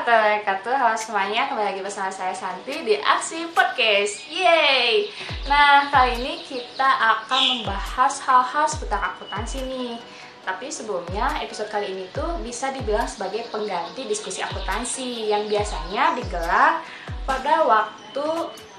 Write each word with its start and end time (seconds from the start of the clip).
warahmatullahi 0.00 0.40
wabarakatuh. 0.40 0.74
Halo 0.80 0.96
semuanya, 0.96 1.42
kembali 1.52 1.66
lagi 1.76 1.82
bersama 1.84 2.08
saya 2.08 2.32
Santi 2.32 2.72
di 2.88 2.96
Aksi 2.96 3.52
Podcast. 3.52 4.24
Yeay! 4.32 5.12
Nah, 5.44 5.92
kali 5.92 6.24
ini 6.24 6.34
kita 6.40 6.88
akan 6.88 7.60
membahas 7.60 8.16
hal-hal 8.24 8.64
seputar 8.64 8.96
akuntansi 8.96 9.60
nih. 9.68 10.00
Tapi 10.40 10.72
sebelumnya, 10.72 11.44
episode 11.44 11.68
kali 11.68 11.92
ini 11.92 12.08
tuh 12.16 12.40
bisa 12.40 12.72
dibilang 12.72 13.04
sebagai 13.04 13.44
pengganti 13.52 14.08
diskusi 14.08 14.40
akuntansi 14.40 15.28
Yang 15.28 15.52
biasanya 15.52 16.16
digelar 16.16 16.80
pada 17.28 17.54
waktu 17.68 18.28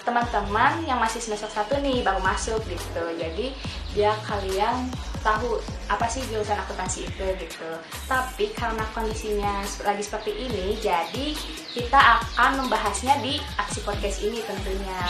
teman-teman 0.01 0.81
yang 0.85 0.97
masih 0.97 1.21
semester 1.21 1.49
1 1.49 1.81
nih 1.81 2.01
baru 2.01 2.19
masuk 2.21 2.61
gitu 2.65 3.03
Jadi 3.17 3.53
biar 3.93 4.15
kalian 4.25 4.89
tahu 5.21 5.61
apa 5.87 6.05
sih 6.09 6.21
jurusan 6.29 6.57
akuntansi 6.57 7.05
itu 7.05 7.25
gitu. 7.37 7.71
Tapi 8.09 8.51
karena 8.57 8.81
kondisinya 8.91 9.61
lagi 9.85 10.03
seperti 10.03 10.33
ini, 10.33 10.77
jadi 10.81 11.37
kita 11.71 11.99
akan 11.99 12.65
membahasnya 12.65 13.21
di 13.21 13.37
aksi 13.57 13.85
podcast 13.85 14.25
ini 14.25 14.41
tentunya. 14.43 15.01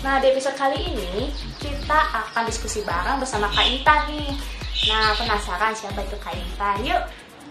Nah 0.00 0.18
di 0.18 0.32
episode 0.32 0.56
kali 0.56 0.80
ini 0.88 1.30
kita 1.60 1.98
akan 2.16 2.48
diskusi 2.48 2.80
bareng 2.82 3.20
bersama 3.20 3.52
Kak 3.52 3.66
Intan 3.68 4.00
nih. 4.08 4.32
Nah 4.88 5.12
penasaran 5.20 5.76
siapa 5.76 6.00
itu 6.00 6.16
Kak 6.16 6.34
Intan? 6.34 6.78
Yuk 6.82 7.02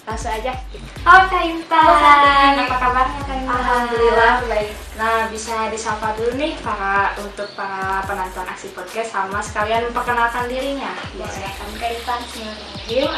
langsung 0.08 0.32
aja. 0.32 0.56
Halo 1.04 1.28
Kak 1.28 1.44
Intan. 1.44 1.84
Halo, 1.84 2.64
apa 2.64 2.76
kabarnya 2.80 3.22
Kak 3.28 3.36
Intan? 3.44 3.52
Alhamdulillah 3.60 4.34
baik. 4.48 4.72
Nah, 4.96 5.28
bisa 5.28 5.68
disapa 5.68 6.16
dulu 6.16 6.40
nih 6.40 6.56
para 6.64 7.12
untuk 7.20 7.52
para 7.60 8.02
penonton 8.08 8.48
aksi 8.48 8.72
podcast 8.72 9.12
sama 9.12 9.44
sekalian 9.44 9.92
memperkenalkan 9.92 10.48
dirinya. 10.48 10.96
Ya, 11.20 11.28
silakan 11.28 11.70
Kak 11.76 11.92
Intan. 11.92 12.22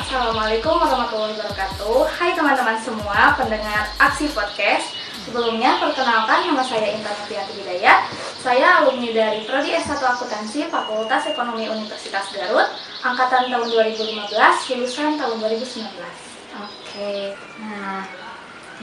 Assalamualaikum 0.01 0.81
warahmatullahi 0.81 1.37
wabarakatuh. 1.37 2.09
Hai 2.09 2.33
teman-teman 2.33 2.77
semua 2.81 3.37
pendengar 3.37 3.85
aksi 4.01 4.33
podcast. 4.33 4.97
Sebelumnya 5.29 5.77
perkenalkan 5.77 6.49
nama 6.49 6.65
saya 6.65 6.89
Intan 6.89 7.13
Noviati 7.13 7.53
Hidayat. 7.53 8.09
Saya 8.41 8.81
alumni 8.81 9.13
dari 9.13 9.45
Prodi 9.45 9.77
S1 9.77 10.01
Akuntansi 10.01 10.65
Fakultas 10.73 11.29
Ekonomi 11.29 11.69
Universitas 11.69 12.33
Garut, 12.33 12.65
angkatan 13.05 13.51
tahun 13.51 13.67
2015, 13.69 14.33
lulusan 14.73 15.21
tahun 15.21 15.37
2019. 15.37 16.28
Oke, 16.59 17.39
nah 17.63 18.03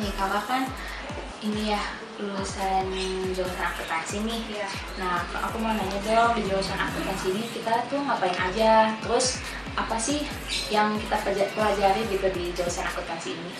nih 0.00 0.12
kakak 0.16 0.44
kan 0.48 0.62
ini 1.44 1.76
ya 1.76 1.82
lulusan 2.16 2.88
jurusan 3.36 3.60
akuntansi 3.60 4.24
nih. 4.24 4.40
Iya. 4.48 4.68
Nah, 4.96 5.20
aku 5.28 5.60
mau 5.60 5.76
nanya 5.76 6.00
dong 6.00 6.32
di 6.40 6.48
jurusan 6.48 6.80
akuntansi 6.80 7.36
ini 7.36 7.44
kita 7.52 7.84
tuh 7.92 8.00
ngapain 8.00 8.32
aja? 8.32 8.96
Terus 9.04 9.44
apa 9.76 10.00
sih 10.00 10.24
yang 10.72 10.96
kita 10.96 11.20
pelaj- 11.20 11.52
pelajari 11.52 12.08
gitu 12.08 12.26
di 12.32 12.56
jurusan 12.56 12.88
akuntansi 12.88 13.36
ini? 13.36 13.52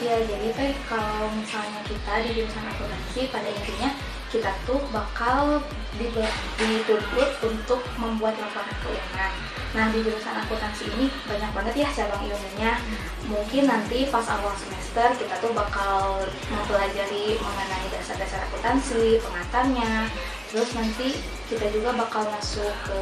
Ya, 0.00 0.16
jadi 0.24 0.48
teh 0.56 0.72
kalau 0.88 1.28
misalnya 1.36 1.84
kita 1.84 2.24
di 2.24 2.40
jurusan 2.40 2.64
akuntansi 2.64 3.28
pada 3.28 3.48
intinya 3.52 3.92
kita 4.32 4.48
tuh 4.64 4.80
bakal 4.88 5.60
dituntut 6.00 7.30
untuk 7.44 7.84
membuat 8.00 8.32
laporan 8.40 8.72
keuangan. 8.80 9.32
Nah, 9.76 9.92
di 9.92 10.00
jurusan 10.00 10.36
akuntansi 10.40 10.88
ini 10.88 11.12
banyak 11.28 11.52
banget 11.52 11.74
ya 11.84 11.88
cabang 11.92 12.24
ilmunya. 12.24 12.80
Mungkin 13.28 13.68
nanti 13.68 14.08
pas 14.08 14.24
awal 14.32 14.56
semester 14.56 15.12
kita 15.20 15.36
tuh 15.36 15.52
bakal 15.52 16.24
mempelajari 16.48 17.36
mengenai 17.36 17.86
dasar-dasar 17.92 18.48
akuntansi, 18.48 19.20
pengatarnya. 19.20 20.08
Terus 20.48 20.72
nanti 20.76 21.20
kita 21.52 21.68
juga 21.68 21.92
bakal 21.92 22.24
masuk 22.32 22.72
ke 22.88 23.00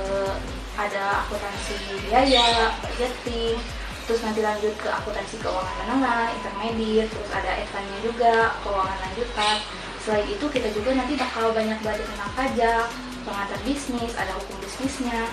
ada 0.75 1.27
akuntansi 1.27 1.78
biaya, 2.11 2.75
budgeting, 2.83 3.58
terus 4.06 4.23
nanti 4.27 4.42
lanjut 4.42 4.75
ke 4.78 4.89
akuntansi 4.91 5.39
keuangan 5.39 5.77
menengah, 5.86 6.31
intermediate, 6.34 7.11
terus 7.11 7.31
ada 7.31 7.51
advance-nya 7.55 7.98
juga, 8.03 8.35
keuangan 8.67 8.98
lanjutan. 8.98 9.58
Selain 10.00 10.24
itu 10.24 10.46
kita 10.48 10.68
juga 10.72 10.96
nanti 10.96 11.12
bakal 11.16 11.52
banyak 11.52 11.77
belajar 11.84 12.06
tentang 12.08 12.33
pajak, 12.33 12.86
pengantar 13.24 13.61
bisnis, 13.68 14.12
ada 14.16 14.33
hukum 14.33 14.56
bisnisnya. 14.64 15.28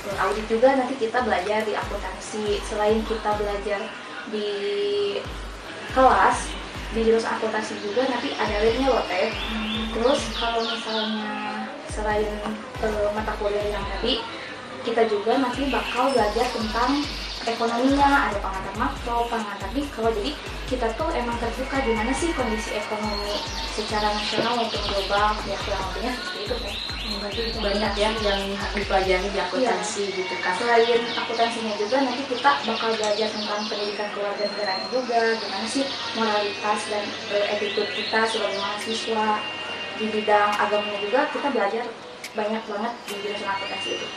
Terus 0.00 0.16
audit 0.16 0.46
juga 0.48 0.68
nanti 0.76 0.94
kita 0.96 1.24
belajar 1.24 1.60
di 1.64 1.72
akuntansi. 1.76 2.60
Selain 2.68 3.00
kita 3.04 3.30
belajar 3.36 3.80
di 4.28 4.50
kelas, 5.96 6.38
di 6.92 7.00
jurusan 7.06 7.32
akuntansi 7.36 7.80
juga 7.80 8.08
nanti 8.08 8.36
ada 8.36 8.60
labnya 8.60 8.88
loh 8.92 9.04
teh. 9.08 9.28
Terus 9.96 10.20
kalau 10.36 10.62
misalnya 10.68 11.64
selain 11.88 12.28
eh, 12.84 13.08
mata 13.16 13.32
kuliah 13.40 13.72
yang 13.72 13.84
tadi, 13.96 14.20
kita 14.84 15.04
juga 15.08 15.36
nanti 15.36 15.68
bakal 15.68 16.12
belajar 16.12 16.46
tentang 16.52 17.04
ekonominya, 17.48 18.28
ada 18.28 18.38
pengantar 18.40 18.74
makro, 18.76 19.28
pengantar 19.32 19.70
mikro. 19.72 20.12
Jadi 20.12 20.32
kita 20.68 20.86
tuh 20.94 21.08
emang 21.16 21.34
terbuka 21.40 21.82
gimana 21.82 22.12
sih 22.12 22.30
kondisi 22.36 22.76
ekonomi 22.76 23.40
secara 23.74 24.12
nasional 24.12 24.60
maupun 24.60 24.82
global. 24.86 25.34
Ya 25.48 25.56
kurang 25.64 25.82
lebihnya 25.90 26.12
seperti 26.14 26.40
itu 26.44 26.54
teh. 26.60 26.76
Berarti 27.10 27.42
banyak 27.58 27.92
ya 27.98 28.10
yang 28.22 28.40
dipelajari 28.76 29.28
di 29.34 29.38
akuntansi 29.40 30.04
gitu 30.14 30.34
kan. 30.44 30.54
Selain 30.54 31.02
akuntansinya 31.16 31.74
juga 31.74 31.96
nanti 32.06 32.22
kita 32.28 32.50
bakal 32.70 32.90
belajar 32.94 33.28
tentang 33.34 33.60
pendidikan 33.66 34.08
keluarga 34.14 34.44
negaranya 34.46 34.86
juga, 34.94 35.20
gimana 35.42 35.66
sih 35.66 35.84
moralitas 36.14 36.80
dan 36.86 37.04
eh, 37.34 37.46
attitude 37.56 37.90
kita 37.98 38.20
sebagai 38.30 38.60
mahasiswa 38.62 39.26
di 39.98 40.06
bidang 40.08 40.50
agamanya 40.54 41.00
juga 41.02 41.20
kita 41.34 41.48
belajar 41.50 41.84
banyak 42.30 42.62
banget 42.62 42.92
di 43.10 43.14
jurusan 43.26 43.48
akuntansi 43.48 43.90
itu. 43.98 44.08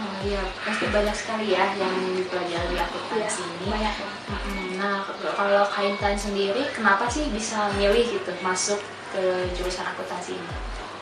Oh 0.00 0.16
iya, 0.24 0.40
pasti 0.64 0.88
banyak 0.88 1.12
sekali 1.12 1.52
ya 1.52 1.76
yang 1.76 1.92
dipelajari 2.16 2.72
di 2.72 2.78
akuntansi 2.80 3.42
ini. 3.44 3.66
banyak. 3.68 3.94
Mm, 4.32 4.68
Nah, 4.80 5.04
kalau 5.36 5.68
Kaintan 5.68 6.16
sendiri, 6.16 6.72
kenapa 6.72 7.04
sih 7.04 7.28
bisa 7.28 7.68
milih 7.76 8.16
gitu 8.16 8.32
masuk 8.40 8.80
ke 9.12 9.20
jurusan 9.52 9.84
akuntansi 9.84 10.40
ini? 10.40 10.50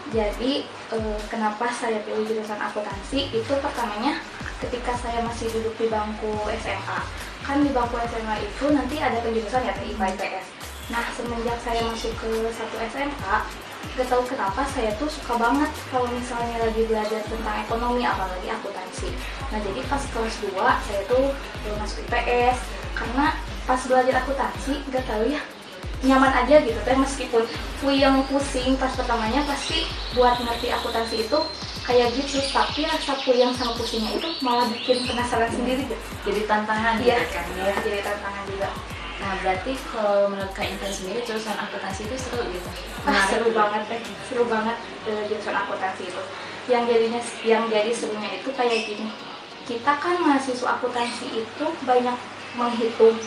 Jadi 0.08 0.53
eh, 0.66 1.19
kenapa 1.31 1.70
saya 1.70 2.03
pilih 2.03 2.26
jurusan 2.26 2.58
akuntansi 2.58 3.31
itu 3.31 3.53
pertamanya 3.60 4.19
ketika 4.58 4.97
saya 4.98 5.22
masih 5.22 5.47
duduk 5.54 5.78
di 5.78 5.87
bangku 5.87 6.32
SMA. 6.58 6.98
Kan 7.47 7.62
di 7.62 7.70
bangku 7.70 7.94
SMA 8.03 8.34
itu 8.42 8.64
nanti 8.75 8.98
ada 8.98 9.22
penjurusan 9.22 9.62
ya 9.62 9.78
IPA 9.78 10.06
IPS. 10.16 10.47
Nah 10.88 11.04
semenjak 11.12 11.60
saya 11.62 11.84
masuk 11.87 12.16
ke 12.16 12.31
satu 12.50 12.76
SMA, 12.88 13.37
gak 13.94 14.06
tahu 14.06 14.22
kenapa 14.26 14.62
saya 14.69 14.93
tuh 14.97 15.09
suka 15.09 15.34
banget 15.37 15.71
kalau 15.88 16.06
misalnya 16.09 16.60
lagi 16.60 16.82
belajar 16.84 17.21
tentang 17.25 17.56
ekonomi 17.62 18.03
apalagi 18.03 18.47
akuntansi. 18.47 19.09
Nah 19.49 19.59
jadi 19.59 19.81
pas 19.87 20.03
kelas 20.12 20.34
2 20.44 20.54
saya 20.56 21.00
tuh 21.06 21.32
eh, 21.65 21.75
masuk 21.78 22.04
IPS 22.04 22.59
karena 22.94 23.26
pas 23.65 23.81
belajar 23.84 24.15
akuntansi 24.21 24.82
gak 24.88 25.04
tahu 25.04 25.25
ya 25.28 25.43
nyaman 25.99 26.31
aja 26.31 26.62
gitu 26.62 26.78
teh 26.78 26.94
meskipun 26.94 27.43
puyeng 27.82 28.22
pusing 28.31 28.78
pas 28.78 28.94
pertamanya 28.94 29.43
pasti 29.43 29.82
buat 30.15 30.38
ngerti 30.38 30.70
akuntansi 30.70 31.26
itu 31.26 31.38
kayak 31.82 32.15
gitu 32.15 32.38
tapi 32.55 32.87
rasa 32.87 33.19
puyeng 33.26 33.50
sama 33.59 33.75
pusingnya 33.75 34.15
itu 34.15 34.31
malah 34.38 34.70
bikin 34.70 35.03
penasaran 35.03 35.50
sendiri 35.50 35.91
gitu 35.91 35.99
Jadi 36.22 36.41
tantangan 36.47 37.03
Iya. 37.03 37.19
gitu 37.19 37.34
kan 37.34 37.47
ya. 37.50 37.75
jadi 37.82 37.99
tantangan 38.06 38.44
juga 38.47 38.69
Nah, 39.19 39.34
berarti 39.43 39.75
kalau 39.91 40.31
menurut 40.31 40.55
Kak 40.55 40.62
Intan 40.62 40.95
sendiri 40.95 41.27
jurusan 41.27 41.59
akuntansi 41.59 42.06
itu 42.06 42.15
seru 42.15 42.47
gitu. 42.55 42.69
ah, 42.71 43.03
Menarik 43.11 43.29
seru 43.34 43.49
banget 43.51 43.83
deh 43.91 44.01
seru 44.31 44.45
banget 44.47 44.77
eh, 45.11 45.23
jurusan 45.27 45.55
akuntansi 45.59 46.03
itu. 46.06 46.23
Yang 46.71 46.83
jadinya 46.87 47.21
yang 47.43 47.65
jadi 47.67 47.91
serunya 47.91 48.31
itu 48.39 48.49
kayak 48.55 48.81
gini. 48.87 49.11
Kita 49.67 49.93
kan 49.99 50.23
mahasiswa 50.23 50.79
akuntansi 50.79 51.45
itu 51.45 51.67
banyak 51.83 52.17
menghitung 52.55 53.19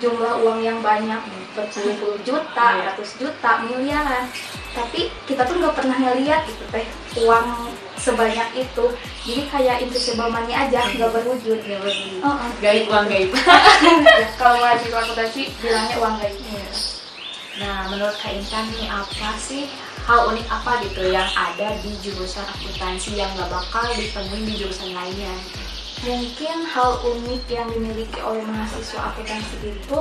jumlah 0.00 0.40
uang 0.40 0.60
yang 0.64 0.78
banyak 0.80 1.20
berpuluh-puluh 1.52 2.18
juta, 2.24 2.66
Iya. 2.80 2.96
ratus 2.96 3.20
juta, 3.20 3.50
miliaran 3.68 4.24
tapi 4.72 5.12
kita 5.28 5.44
tuh 5.44 5.60
nggak 5.60 5.76
pernah 5.76 5.96
ngeliat 6.00 6.48
gitu 6.48 6.64
teh 6.72 6.86
uang 7.20 7.68
sebanyak 8.00 8.48
itu 8.56 8.84
jadi 9.22 9.42
kayak 9.52 9.76
invisible 9.84 10.32
money 10.32 10.56
aja 10.56 10.80
nggak 10.96 11.12
berwujud 11.12 11.60
Ya, 11.60 11.76
bener. 11.76 12.24
Oh, 12.24 12.32
oh. 12.32 12.50
Gaib 12.64 12.88
uang 12.88 13.06
gaib. 13.06 13.30
Ya, 14.02 14.26
kalau 14.40 14.56
mahasiswa 14.64 14.96
akuntansi 14.96 15.52
bilangnya 15.60 15.96
uang 16.00 16.14
gaib 16.24 16.40
Nah, 17.52 17.84
menurut 17.92 18.16
Kak 18.16 18.32
Intan 18.32 18.64
nih 18.72 18.88
apa 18.88 19.36
sih 19.36 19.68
hal 20.08 20.24
unik 20.32 20.46
apa 20.48 20.80
gitu 20.88 21.04
yang 21.12 21.28
ada 21.36 21.76
di 21.84 21.92
jurusan 22.00 22.48
akuntansi 22.48 23.20
yang 23.20 23.28
gak 23.36 23.52
bakal 23.52 23.84
ditemuin 23.92 24.48
di 24.48 24.54
jurusan 24.56 24.96
lainnya? 24.96 25.36
Mungkin 26.02 26.66
hal 26.66 26.98
unik 26.98 27.46
yang 27.46 27.70
dimiliki 27.70 28.18
oleh 28.18 28.42
mahasiswa 28.42 29.14
akuntansi 29.14 29.70
itu 29.70 29.98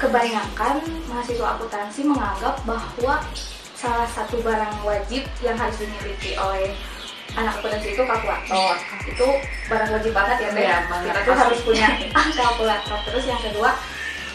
kebanyakan 0.00 0.80
mahasiswa 1.04 1.52
akuntansi 1.52 2.08
menganggap 2.08 2.56
bahwa 2.64 3.20
salah 3.76 4.08
satu 4.08 4.40
barang 4.40 4.80
wajib 4.88 5.28
yang 5.44 5.52
harus 5.52 5.76
dimiliki 5.84 6.32
oleh 6.40 6.72
anak 7.36 7.60
akuntansi 7.60 7.92
itu 7.92 8.02
kalkulator. 8.08 8.74
Itu 9.04 9.28
barang 9.68 9.90
wajib 10.00 10.12
banget 10.16 10.36
ya, 10.48 10.80
banget. 10.88 11.12
Kita 11.12 11.20
tuh 11.28 11.36
harus 11.36 11.60
punya 11.60 11.88
kalkulator. 12.40 12.98
Terus 13.04 13.24
yang 13.28 13.40
kedua, 13.44 13.76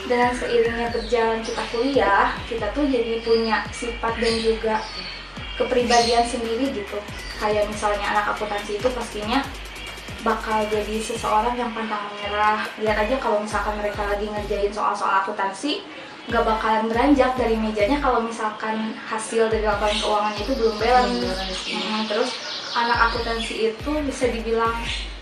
dengan 0.06 0.32
seiringnya 0.38 0.88
berjalan 0.94 1.42
kita 1.42 1.64
kuliah, 1.74 2.38
kita 2.46 2.70
tuh 2.76 2.86
jadi 2.86 3.18
punya 3.26 3.66
sifat 3.74 4.14
dan 4.22 4.36
juga 4.46 4.76
kepribadian 5.58 6.22
sendiri 6.30 6.70
gitu. 6.70 7.02
Kayak 7.42 7.66
misalnya 7.66 8.14
anak 8.14 8.38
akuntansi 8.38 8.78
itu 8.78 8.88
pastinya 8.94 9.42
bakal 10.24 10.64
jadi 10.72 10.98
seseorang 11.04 11.56
yang 11.60 11.72
pantang 11.76 12.08
menyerah. 12.16 12.64
Lihat 12.80 12.98
aja 13.08 13.16
kalau 13.20 13.44
misalkan 13.44 13.76
mereka 13.78 14.08
lagi 14.08 14.26
ngerjain 14.32 14.72
soal-soal 14.72 15.22
akuntansi, 15.24 15.84
nggak 16.32 16.44
bakalan 16.48 16.88
beranjak 16.88 17.36
dari 17.36 17.60
mejanya 17.60 18.00
kalau 18.00 18.24
misalkan 18.24 18.96
hasil 19.04 19.52
dari 19.52 19.68
laporan 19.68 20.00
keuangan 20.00 20.36
itu 20.40 20.52
belum 20.56 20.76
balance. 20.80 21.20
Balance, 21.20 21.62
iya. 21.68 21.80
Hmm, 21.84 22.04
terus 22.08 22.32
anak 22.74 22.98
akuntansi 23.12 23.54
itu 23.70 23.92
bisa 24.08 24.26
dibilang 24.32 24.74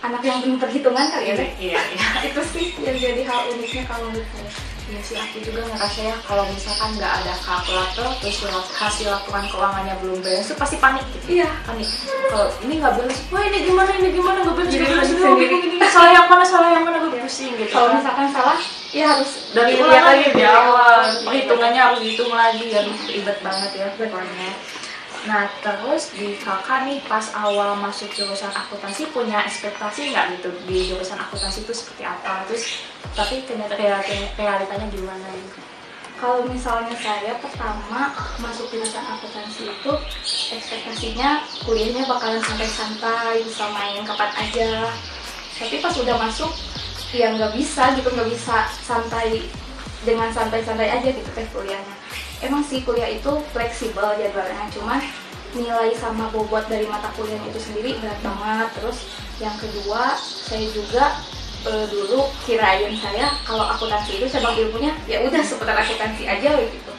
anak 0.01 0.21
yang 0.25 0.41
belum 0.41 0.57
perhitungan 0.57 1.05
kali 1.13 1.29
ya 1.29 1.35
Teh? 1.37 1.49
iya 1.61 1.79
iya 1.93 2.07
itu 2.25 2.41
sih 2.41 2.65
yang 2.81 2.97
jadi 2.97 3.21
hal 3.27 3.53
uniknya 3.53 3.83
kalau 3.85 4.09
menurut 4.09 4.25
saya 4.33 4.49
Iya 4.91 4.99
sih 5.01 5.15
aku 5.15 5.39
juga 5.39 5.63
ngerasa 5.65 5.99
ya 6.03 6.15
kalau 6.19 6.43
misalkan 6.45 6.99
nggak 6.99 7.13
ada 7.23 7.33
kalkulator 7.39 8.11
terus 8.19 8.43
hasil 8.73 9.07
laporan 9.07 9.47
keuangannya 9.47 9.95
belum 10.03 10.19
beres 10.19 10.45
itu 10.45 10.55
pasti 10.55 10.75
panik 10.77 11.07
gitu 11.09 11.39
iya 11.39 11.47
panik 11.63 11.87
kalau 12.27 12.51
ini 12.59 12.73
nggak 12.75 12.99
beres 12.99 13.23
wah 13.31 13.39
ini 13.41 13.57
gimana 13.63 13.91
ini 13.95 14.09
gimana 14.11 14.43
nggak 14.43 14.51
beres 14.53 14.67
Jadi 14.69 14.85
beres 14.85 15.07
sendiri. 15.07 15.55
salah 15.87 16.11
yang 16.11 16.27
mana 16.27 16.43
salah 16.43 16.69
yang 16.69 16.83
mana 16.83 16.97
gue 16.99 17.11
pusing 17.17 17.55
gitu 17.55 17.71
kalau 17.71 17.87
kan. 17.87 18.03
misalkan 18.03 18.27
salah 18.29 18.59
ya 18.91 19.05
harus 19.07 19.31
dari 19.55 19.79
lihat 19.79 20.03
lagi 20.03 20.25
di 20.29 20.43
awal 20.43 20.99
Iya. 21.01 21.23
perhitungannya 21.23 21.79
harus 21.81 21.99
dihitung 22.03 22.31
lagi 22.31 22.63
aduh 22.69 22.97
ribet 23.07 23.37
banget 23.39 23.71
ya 23.71 23.87
pokoknya 23.95 24.49
nah 25.21 25.45
terus 25.61 26.09
di 26.17 26.33
kakak 26.41 26.89
nih 26.89 26.97
pas 27.05 27.29
awal 27.37 27.77
masuk 27.77 28.09
jurusan 28.09 28.49
akuntansi 28.49 29.05
punya 29.13 29.45
ekspektasi 29.45 30.09
nggak 30.09 30.37
gitu? 30.37 30.49
Di 30.65 30.77
jurusan 30.89 31.21
akuntansi 31.21 31.61
itu 31.61 31.73
seperti 31.73 32.03
apa? 32.09 32.41
Terus 32.49 32.81
tapi 33.13 33.45
ternyata 33.45 33.77
realitanya, 33.77 34.87
gimana 34.89 35.27
gitu? 35.37 35.59
Kalau 36.17 36.45
misalnya 36.45 36.93
saya 36.97 37.37
pertama 37.37 38.13
masuk 38.41 38.69
jurusan 38.73 39.05
akuntansi 39.05 39.69
itu 39.69 39.93
ekspektasinya 40.57 41.45
kuliahnya 41.65 42.05
bakalan 42.09 42.41
santai-santai 42.41 43.45
bisa 43.45 43.65
main 43.69 44.01
kapan 44.01 44.31
aja. 44.37 44.89
Tapi 45.61 45.77
pas 45.77 45.93
udah 45.93 46.17
masuk 46.17 46.49
ya 47.11 47.29
nggak 47.35 47.53
bisa 47.59 47.91
gitu 47.93 48.07
nggak 48.09 48.29
bisa 48.31 48.65
santai 48.81 49.45
dengan 50.01 50.33
santai-santai 50.33 50.89
aja 50.89 51.07
gitu 51.13 51.29
teh 51.35 51.45
kuliahnya 51.51 52.00
emang 52.41 52.61
sih 52.65 52.81
kuliah 52.81 53.09
itu 53.09 53.31
fleksibel 53.53 54.17
jadwalnya 54.17 54.65
cuman 54.73 54.99
nilai 55.51 55.91
sama 55.99 56.31
bobot 56.31 56.63
dari 56.71 56.87
mata 56.87 57.11
kuliah 57.15 57.39
itu 57.47 57.59
sendiri 57.59 57.99
berat 57.99 58.19
banget. 58.23 58.69
Terus 58.79 58.97
yang 59.37 59.55
kedua 59.59 60.15
saya 60.21 60.65
juga 60.71 61.19
eh, 61.67 61.85
dulu 61.91 62.29
kirain 62.47 62.93
saya 62.97 63.35
kalau 63.43 63.65
akuntansi 63.67 64.21
itu 64.21 64.25
cabang 64.31 64.55
ilmunya 64.57 64.95
ya 65.05 65.21
udah 65.25 65.41
seputar 65.43 65.75
akuntansi 65.75 66.23
aja 66.25 66.55
gitu 66.57 66.90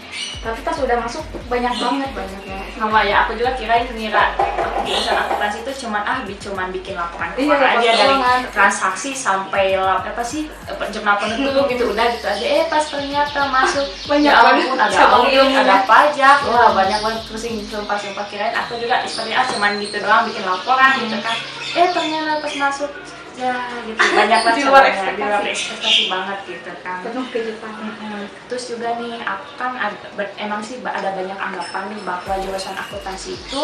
tapi 0.43 0.59
pas 0.61 0.75
udah 0.75 0.99
masuk 0.99 1.23
banyak 1.47 1.71
banget 1.71 2.11
banyak 2.11 2.43
ya 2.45 2.59
sama 2.75 3.07
ya 3.07 3.23
aku 3.23 3.39
juga 3.39 3.55
kirain 3.55 3.87
ngira 3.95 4.35
jurusan 4.83 5.15
akuntansi 5.15 5.63
itu 5.63 5.87
cuman 5.87 6.03
ah 6.03 6.19
bi 6.27 6.35
cuman 6.35 6.75
bikin 6.75 6.99
laporan 6.99 7.31
Iya, 7.33 7.55
keuangan 7.55 7.79
aja 7.79 7.91
laporan 7.95 8.19
dari 8.19 8.51
transaksi 8.51 9.11
sampai 9.15 9.79
lap, 9.79 10.03
apa 10.03 10.19
sih 10.21 10.51
jurnal 10.91 11.15
penutup 11.17 11.65
gitu. 11.71 11.95
Udah 11.95 12.11
gitu 12.11 12.27
aja. 12.27 12.43
Eh 12.43 12.67
pas 12.67 12.83
ternyata 12.83 13.41
masuk 13.47 13.87
Banyak 14.11 14.35
ya 14.35 14.43
banget. 14.43 14.67
ampun 14.67 14.79
ada 14.83 14.99
audit 15.15 15.55
ada 15.55 15.77
pajak. 15.87 16.37
Wah 16.51 16.69
banyak 16.75 16.99
banget. 16.99 17.23
Pusing 17.31 17.63
sumpah 17.63 17.95
sumpah 17.95 18.27
kirain 18.27 18.51
aku 18.53 18.83
juga 18.83 19.07
seperti 19.07 19.39
ah 19.39 19.47
cuman 19.47 19.79
gitu 19.79 20.03
doang 20.03 20.27
bikin 20.27 20.43
laporan 20.43 20.91
gitu 20.99 21.17
kan. 21.23 21.37
Eh 21.79 21.87
ternyata 21.95 22.43
pas 22.43 22.55
masuk 22.59 22.91
ya 23.33 23.55
gitu 23.83 23.97
banyak 23.99 24.41
banget 24.41 24.55
Di 24.55 24.65
luar 24.65 24.85
cabangnya, 24.85 25.13
di 25.13 25.23
luar 25.23 25.43
ekspektasi. 25.43 26.03
banget 26.07 26.39
gitu 26.45 26.71
kan 26.85 27.01
penuh 27.01 27.27
kejutan 27.29 27.73
Mm, 28.03 28.25
Terus 28.47 28.65
juga 28.69 28.89
nih, 28.95 29.17
aku 29.23 29.49
kan 29.57 29.73
ada, 29.75 29.97
emang 30.37 30.61
sih 30.61 30.77
ada 30.79 31.11
banyak 31.13 31.35
anggapan 31.35 31.83
nih 31.89 32.01
bahwa 32.03 32.35
jurusan 32.39 32.75
akuntansi 32.75 33.35
itu 33.35 33.61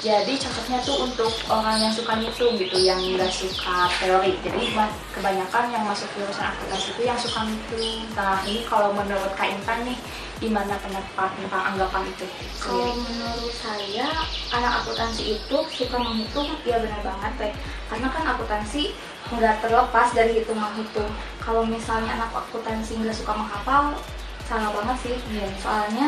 jadi 0.00 0.32
cocoknya 0.32 0.78
tuh 0.80 0.96
untuk 1.02 1.28
orang 1.46 1.76
yang 1.76 1.92
suka 1.92 2.16
ngitung 2.16 2.56
gitu, 2.56 2.76
yang 2.78 2.96
nggak 2.96 3.28
suka 3.28 3.84
teori. 3.98 4.38
Jadi 4.40 4.72
ba- 4.72 4.88
kebanyakan 5.10 5.64
yang 5.68 5.84
masuk 5.84 6.08
jurusan 6.14 6.46
akuntansi 6.46 6.94
itu 6.94 7.02
yang 7.02 7.18
suka 7.18 7.40
ngitung. 7.42 8.06
Nah 8.14 8.40
ini 8.44 8.64
kalau 8.64 8.94
menurut 8.94 9.32
Kak 9.34 9.50
Intan 9.50 9.84
nih, 9.84 9.98
gimana 10.40 10.74
pendapat 10.80 11.30
tentang 11.36 11.62
anggapan 11.76 12.02
itu? 12.08 12.26
Kalau 12.56 12.96
menurut 12.96 13.52
saya, 13.52 14.08
anak 14.50 14.72
akuntansi 14.82 15.36
itu 15.36 15.56
suka 15.68 15.96
menghitung, 16.00 16.48
ya 16.64 16.80
benar 16.80 17.00
banget 17.04 17.32
teh. 17.36 17.52
Karena 17.92 18.08
kan 18.08 18.24
akuntansi 18.34 18.96
nggak 19.30 19.60
terlepas 19.60 20.08
dari 20.16 20.40
hitung 20.40 20.56
menghitung. 20.56 21.12
Kalau 21.44 21.62
misalnya 21.68 22.16
anak 22.16 22.32
akuntansi 22.32 22.96
nggak 22.98 23.14
suka 23.14 23.36
menghafal, 23.36 24.00
salah 24.48 24.72
banget 24.72 24.96
sih. 25.04 25.16
Iya. 25.28 25.48
Soalnya 25.60 26.06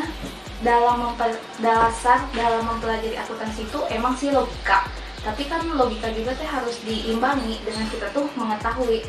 dalam 0.65 0.97
memper, 0.97 1.37
dasar 1.61 2.25
dalam 2.33 2.65
mempelajari 2.65 3.15
akuntansi 3.21 3.69
itu 3.69 3.79
emang 3.93 4.17
sih 4.17 4.33
logika. 4.33 4.89
Tapi 5.23 5.47
kan 5.47 5.63
logika 5.77 6.11
juga 6.11 6.35
teh 6.35 6.49
harus 6.49 6.81
diimbangi 6.83 7.63
dengan 7.63 7.87
kita 7.93 8.11
tuh 8.11 8.27
mengetahui 8.35 9.07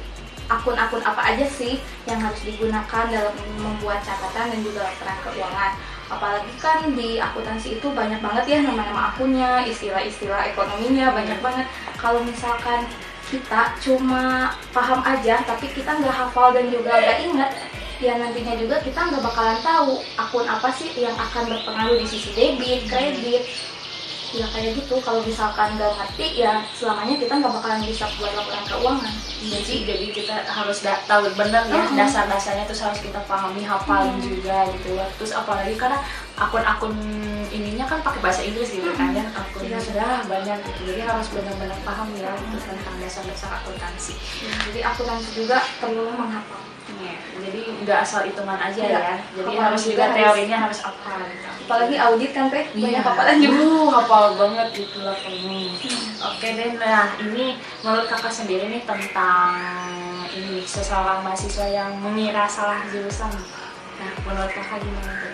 akun-akun 0.51 1.03
apa 1.03 1.21
aja 1.33 1.45
sih 1.47 1.79
yang 2.07 2.19
harus 2.19 2.41
digunakan 2.43 3.03
dalam 3.07 3.35
membuat 3.59 4.03
catatan 4.03 4.51
dan 4.51 4.59
juga 4.63 4.87
laporan 4.87 5.17
keuangan. 5.23 5.71
Apalagi 6.11 6.53
kan 6.59 6.79
di 6.93 7.17
akuntansi 7.17 7.79
itu 7.79 7.87
banyak 7.89 8.19
banget 8.19 8.45
ya 8.45 8.57
nama-nama 8.61 9.15
akunnya, 9.15 9.63
istilah-istilah 9.65 10.51
ekonominya 10.51 11.15
banyak 11.15 11.39
banget. 11.39 11.65
Kalau 11.97 12.19
misalkan 12.21 12.85
kita 13.33 13.73
cuma 13.81 14.53
paham 14.69 15.01
aja 15.01 15.41
tapi 15.41 15.65
kita 15.71 15.89
nggak 15.97 16.13
hafal 16.13 16.53
dan 16.53 16.69
juga 16.69 16.91
nggak 17.01 17.19
inget 17.23 17.51
ya 17.97 18.19
nantinya 18.19 18.53
juga 18.59 18.77
kita 18.83 18.99
nggak 18.99 19.23
bakalan 19.23 19.59
tahu 19.63 20.03
akun 20.19 20.45
apa 20.45 20.69
sih 20.75 20.91
yang 20.99 21.15
akan 21.15 21.49
berpengaruh 21.49 21.97
di 21.97 22.05
sisi 22.05 22.29
debit, 22.35 22.85
kredit 22.85 23.47
ya 24.33 24.45
kayak 24.49 24.73
gitu 24.73 24.97
kalau 24.99 25.21
misalkan 25.21 25.77
nggak 25.77 25.93
ngerti 25.93 26.41
ya 26.41 26.65
selamanya 26.69 27.15
kita 27.15 27.33
nggak 27.37 27.53
bakalan 27.53 27.81
bisa 27.81 28.09
buat 28.17 28.33
laporan 28.33 28.65
keuangan 28.65 29.15
Jadi, 29.43 29.83
jadi 29.83 30.05
kita 30.09 30.35
harus 30.47 30.81
da- 30.81 31.03
tahu 31.03 31.27
benar 31.35 31.67
ya 31.67 31.83
Mhm. 31.83 31.99
dasar-dasarnya 31.99 32.63
terus 32.63 32.79
harus 32.79 32.97
kita 32.97 33.19
pahami 33.27 33.59
hafalin 33.59 34.15
Mhm. 34.15 34.23
juga 34.23 34.63
gitu 34.71 34.95
ya. 34.95 35.03
Terus 35.19 35.35
apalagi 35.35 35.75
karena 35.75 35.99
akun-akun 36.33 36.95
ininya 37.51 37.83
kan 37.83 37.99
pakai 37.99 38.23
bahasa 38.23 38.39
Inggris 38.39 38.71
gitu 38.71 38.87
kan 38.95 39.11
ya 39.11 39.27
akun 39.29 39.67
Iya. 39.67 39.77
sudah 39.77 40.23
banyak 40.25 40.57
gitu. 40.63 40.81
Jadi 40.89 41.01
harus 41.03 41.27
benar-benar 41.29 41.75
paham 41.83 42.07
ya 42.15 42.31
gitu 42.39 42.57
tentang 42.57 42.95
dasar-dasar 42.97 43.51
akuntansi. 43.59 44.15
Ya, 44.41 44.53
jadi 44.65 44.79
akuntansi 44.87 45.29
juga 45.35 45.59
perlu 45.77 46.07
menghafal 46.09 46.63
Jadi 47.33 47.61
nggak 47.83 47.99
asal 47.99 48.21
hitungan 48.23 48.55
aja 48.55 48.79
Iya. 48.79 48.99
ya. 48.99 49.15
Jadi 49.33 49.51
Hafalan 49.51 49.65
harus 49.67 49.81
juga 49.83 50.05
teorinya 50.11 50.57
harus 50.63 50.79
hafal. 50.79 51.19
gitu. 51.23 51.47
apalagi 51.63 51.95
audit 51.95 52.31
kan 52.31 52.45
teh 52.47 52.65
Iya. 52.69 52.83
banyak 52.83 53.03
hafalan 53.03 53.35
juga 53.39 53.55
Uh, 53.63 53.87
hafal 53.89 54.25
banget 54.35 54.67
gitu 54.73 54.97
lah 54.99 55.17
ini. 55.23 55.63
Oke 56.19 56.47
deh, 56.51 56.69
nah 56.75 57.07
ini 57.17 57.45
menurut 57.79 58.05
kakak 58.05 58.31
sendiri 58.31 58.67
nih 58.67 58.83
tentang 58.83 59.55
ini 60.29 60.59
seseorang 60.63 61.23
mahasiswa 61.23 61.65
yang 61.65 61.95
mengira 61.97 62.43
salah 62.45 62.83
jurusan. 62.87 63.31
Nah, 63.95 64.11
menurut 64.23 64.51
kakak 64.51 64.79
gimana 64.79 65.13
tuh? 65.17 65.31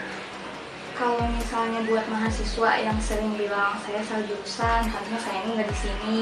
kalau 0.93 1.23
misalnya 1.31 1.79
buat 1.87 2.03
mahasiswa 2.11 2.69
yang 2.75 2.99
sering 2.99 3.31
bilang 3.33 3.71
saya 3.79 4.03
salah 4.03 4.19
jurusan 4.19 4.83
harusnya 4.83 5.15
saya 5.15 5.39
ini 5.41 5.55
nggak 5.55 5.69
di 5.71 5.77
sini 5.79 6.19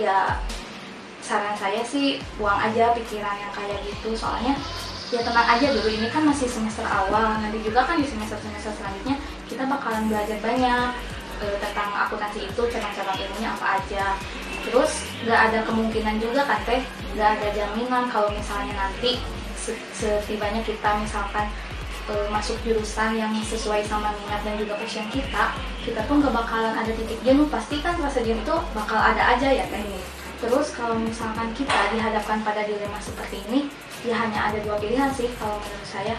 ya 0.00 0.40
saran 1.28 1.52
saya 1.60 1.84
sih 1.84 2.24
buang 2.40 2.56
aja 2.56 2.96
pikiran 2.96 3.36
yang 3.36 3.52
kayak 3.52 3.76
gitu. 3.84 4.16
Soalnya 4.16 4.56
ya 5.12 5.20
tenang 5.20 5.44
aja 5.44 5.66
dulu. 5.76 5.88
Ini 5.92 6.08
kan 6.08 6.24
masih 6.24 6.48
semester 6.48 6.88
awal. 6.88 7.36
Nanti 7.44 7.60
juga 7.60 7.84
kan 7.84 8.00
di 8.00 8.08
semester 8.08 8.40
semester 8.40 8.72
selanjutnya 8.72 9.20
kita 9.44 9.68
bakalan 9.68 10.08
belajar 10.08 10.40
banyak 10.40 10.88
eh, 11.44 11.56
tentang 11.60 11.90
akuntansi 12.08 12.48
itu 12.48 12.62
cabang-cabang 12.72 13.16
ilmunya 13.20 13.52
apa 13.52 13.66
aja. 13.76 14.16
Terus 14.64 15.04
nggak 15.28 15.40
ada 15.52 15.58
kemungkinan 15.68 16.16
juga 16.16 16.48
kan 16.48 16.64
teh? 16.64 16.80
Nggak 17.12 17.28
ada 17.36 17.48
jaminan 17.52 18.08
kalau 18.08 18.32
misalnya 18.32 18.72
nanti 18.76 19.20
se- 19.56 19.80
setibanya 19.92 20.64
kita 20.64 20.96
misalkan 21.00 21.48
eh, 22.08 22.26
masuk 22.32 22.56
jurusan 22.64 23.16
yang 23.20 23.32
sesuai 23.44 23.84
sama 23.84 24.12
minat 24.24 24.40
dan 24.44 24.56
juga 24.56 24.80
passion 24.80 25.04
kita 25.12 25.52
kita 25.84 26.00
tuh 26.04 26.20
nggak 26.20 26.32
bakalan 26.36 26.72
ada 26.72 26.92
titik 26.92 27.20
jenuh. 27.24 27.48
Pasti 27.48 27.80
kan 27.84 27.96
rasa 28.00 28.20
jenuh 28.24 28.40
itu 28.44 28.56
bakal 28.76 28.96
ada 28.96 29.36
aja 29.36 29.48
ya 29.48 29.64
kan 29.68 29.84
terus 30.38 30.74
kalau 30.74 30.94
misalkan 30.98 31.50
kita 31.54 31.94
dihadapkan 31.94 32.42
pada 32.46 32.62
dilema 32.62 32.98
seperti 33.02 33.42
ini 33.50 33.70
ya 34.06 34.14
hanya 34.14 34.50
ada 34.50 34.58
dua 34.62 34.78
pilihan 34.78 35.10
sih 35.10 35.30
kalau 35.38 35.58
menurut 35.58 35.88
saya 35.88 36.14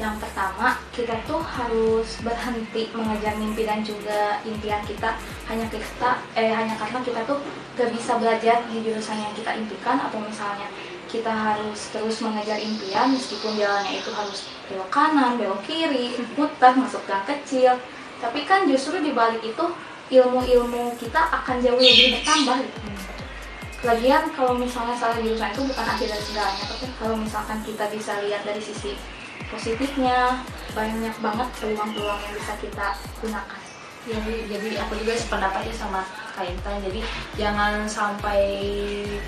yang 0.00 0.16
pertama 0.16 0.80
kita 0.92 1.14
tuh 1.28 1.40
harus 1.40 2.20
berhenti 2.24 2.88
mengejar 2.96 3.36
mimpi 3.36 3.62
dan 3.68 3.84
juga 3.84 4.40
impian 4.44 4.80
kita 4.84 5.16
hanya 5.46 5.68
kita 5.68 6.20
eh 6.32 6.52
hanya 6.52 6.74
karena 6.80 6.98
kita 7.04 7.20
tuh 7.28 7.38
gak 7.76 7.92
bisa 7.92 8.16
belajar 8.16 8.64
di 8.72 8.80
jurusan 8.84 9.20
yang 9.20 9.32
kita 9.36 9.52
impikan 9.56 10.00
atau 10.00 10.20
misalnya 10.20 10.68
kita 11.12 11.28
harus 11.28 11.92
terus 11.92 12.24
mengejar 12.24 12.56
impian 12.56 13.12
meskipun 13.12 13.60
jalannya 13.60 14.00
itu 14.00 14.08
harus 14.16 14.48
belok 14.72 14.88
kanan, 14.88 15.36
belok 15.36 15.60
kiri, 15.68 16.16
muter, 16.40 16.72
masuk 16.72 17.04
gang 17.04 17.20
kecil. 17.28 17.76
Tapi 18.16 18.48
kan 18.48 18.64
justru 18.64 18.96
di 19.04 19.12
balik 19.12 19.44
itu 19.44 19.64
ilmu-ilmu 20.08 20.96
kita 20.96 21.20
akan 21.20 21.60
jauh 21.60 21.76
lebih 21.76 22.16
bertambah. 22.16 22.64
gitu. 22.64 23.11
Lagian 23.82 24.30
kalau 24.30 24.54
misalnya 24.54 24.94
salah 24.94 25.18
jurusan 25.18 25.50
itu 25.50 25.62
bukan 25.66 25.86
akhir 25.86 26.06
dari 26.06 26.22
segalanya, 26.22 26.64
tapi 26.70 26.86
kalau 27.02 27.16
misalkan 27.18 27.58
kita 27.66 27.84
bisa 27.90 28.14
lihat 28.22 28.46
dari 28.46 28.62
sisi 28.62 28.94
positifnya, 29.50 30.38
banyak 30.70 31.16
banget 31.18 31.48
peluang-peluang 31.58 32.20
yang 32.22 32.34
bisa 32.38 32.54
kita 32.62 32.94
gunakan. 33.18 33.60
Jadi, 34.06 34.34
jadi 34.46 34.68
aku 34.86 35.02
juga 35.02 35.18
sependapat 35.18 35.66
ya 35.66 35.74
sama 35.74 36.06
Kak 36.32 36.48
Intan. 36.48 36.80
Jadi 36.82 37.00
jangan 37.36 37.84
sampai 37.86 38.40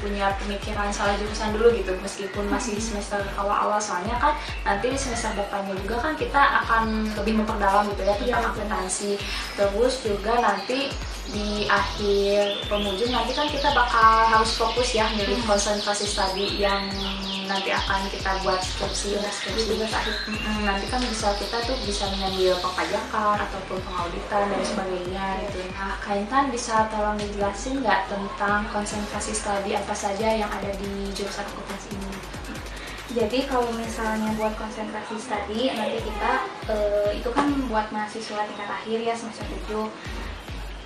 punya 0.00 0.32
pemikiran 0.40 0.90
salah 0.90 1.14
jurusan 1.20 1.54
dulu 1.54 1.72
gitu 1.76 1.92
meskipun 2.00 2.48
masih 2.48 2.76
semester 2.80 3.20
awal-awal 3.36 3.78
soalnya 3.78 4.16
kan 4.18 4.34
nanti 4.64 4.90
di 4.92 4.98
semester 4.98 5.32
depannya 5.36 5.76
juga 5.80 6.00
kan 6.00 6.12
kita 6.16 6.40
akan 6.64 7.12
lebih 7.22 7.44
memperdalam 7.44 7.88
gitu 7.92 8.02
ya 8.04 8.14
tentang 8.16 8.44
akuntansi. 8.52 9.20
Terus 9.56 9.94
juga 10.02 10.40
nanti 10.40 10.92
di 11.32 11.64
akhir 11.66 12.68
penghujung 12.68 13.10
nanti 13.10 13.32
kan 13.32 13.48
kita 13.48 13.72
bakal 13.72 14.28
harus 14.28 14.54
fokus 14.60 14.92
ya 14.92 15.08
milih 15.16 15.40
konsentrasi 15.48 16.04
studi 16.04 16.60
yang 16.60 16.84
nanti 17.44 17.70
akan 17.70 18.08
kita 18.08 18.30
buat 18.44 18.60
skripsi 18.60 19.16
Iya, 19.16 19.30
skripsi 19.30 19.64
tugas 19.76 19.92
akhir. 19.92 20.16
Mm, 20.28 20.62
nanti 20.64 20.86
kan 20.88 21.00
bisa 21.04 21.32
kita 21.36 21.56
tuh 21.64 21.76
bisa 21.84 22.08
mengambil 22.16 22.56
perpajakan 22.60 23.36
ataupun 23.40 23.78
pengauditan 23.84 24.44
dan 24.48 24.62
sebagainya 24.64 25.26
gitu. 25.46 25.58
Nah, 25.76 25.96
Kak 26.00 26.16
Intan 26.18 26.48
bisa 26.48 26.88
tolong 26.88 27.16
dijelasin 27.20 27.84
nggak 27.84 28.08
tentang 28.08 28.68
konsentrasi 28.72 29.32
studi 29.36 29.76
apa 29.76 29.94
saja 29.94 30.28
yang 30.32 30.48
ada 30.48 30.70
di 30.76 31.12
jurusan 31.12 31.44
akuntansi 31.44 31.88
ini? 31.94 32.12
Jadi 33.14 33.46
kalau 33.46 33.70
misalnya 33.78 34.32
buat 34.34 34.58
konsentrasi 34.58 35.14
studi 35.20 35.70
nanti 35.70 36.02
kita 36.02 36.32
eh, 36.66 37.08
itu 37.14 37.28
kan 37.30 37.46
buat 37.70 37.86
mahasiswa 37.94 38.42
tingkat 38.48 38.68
akhir 38.68 38.98
ya 39.04 39.14
semester 39.14 39.46
7 39.70 40.23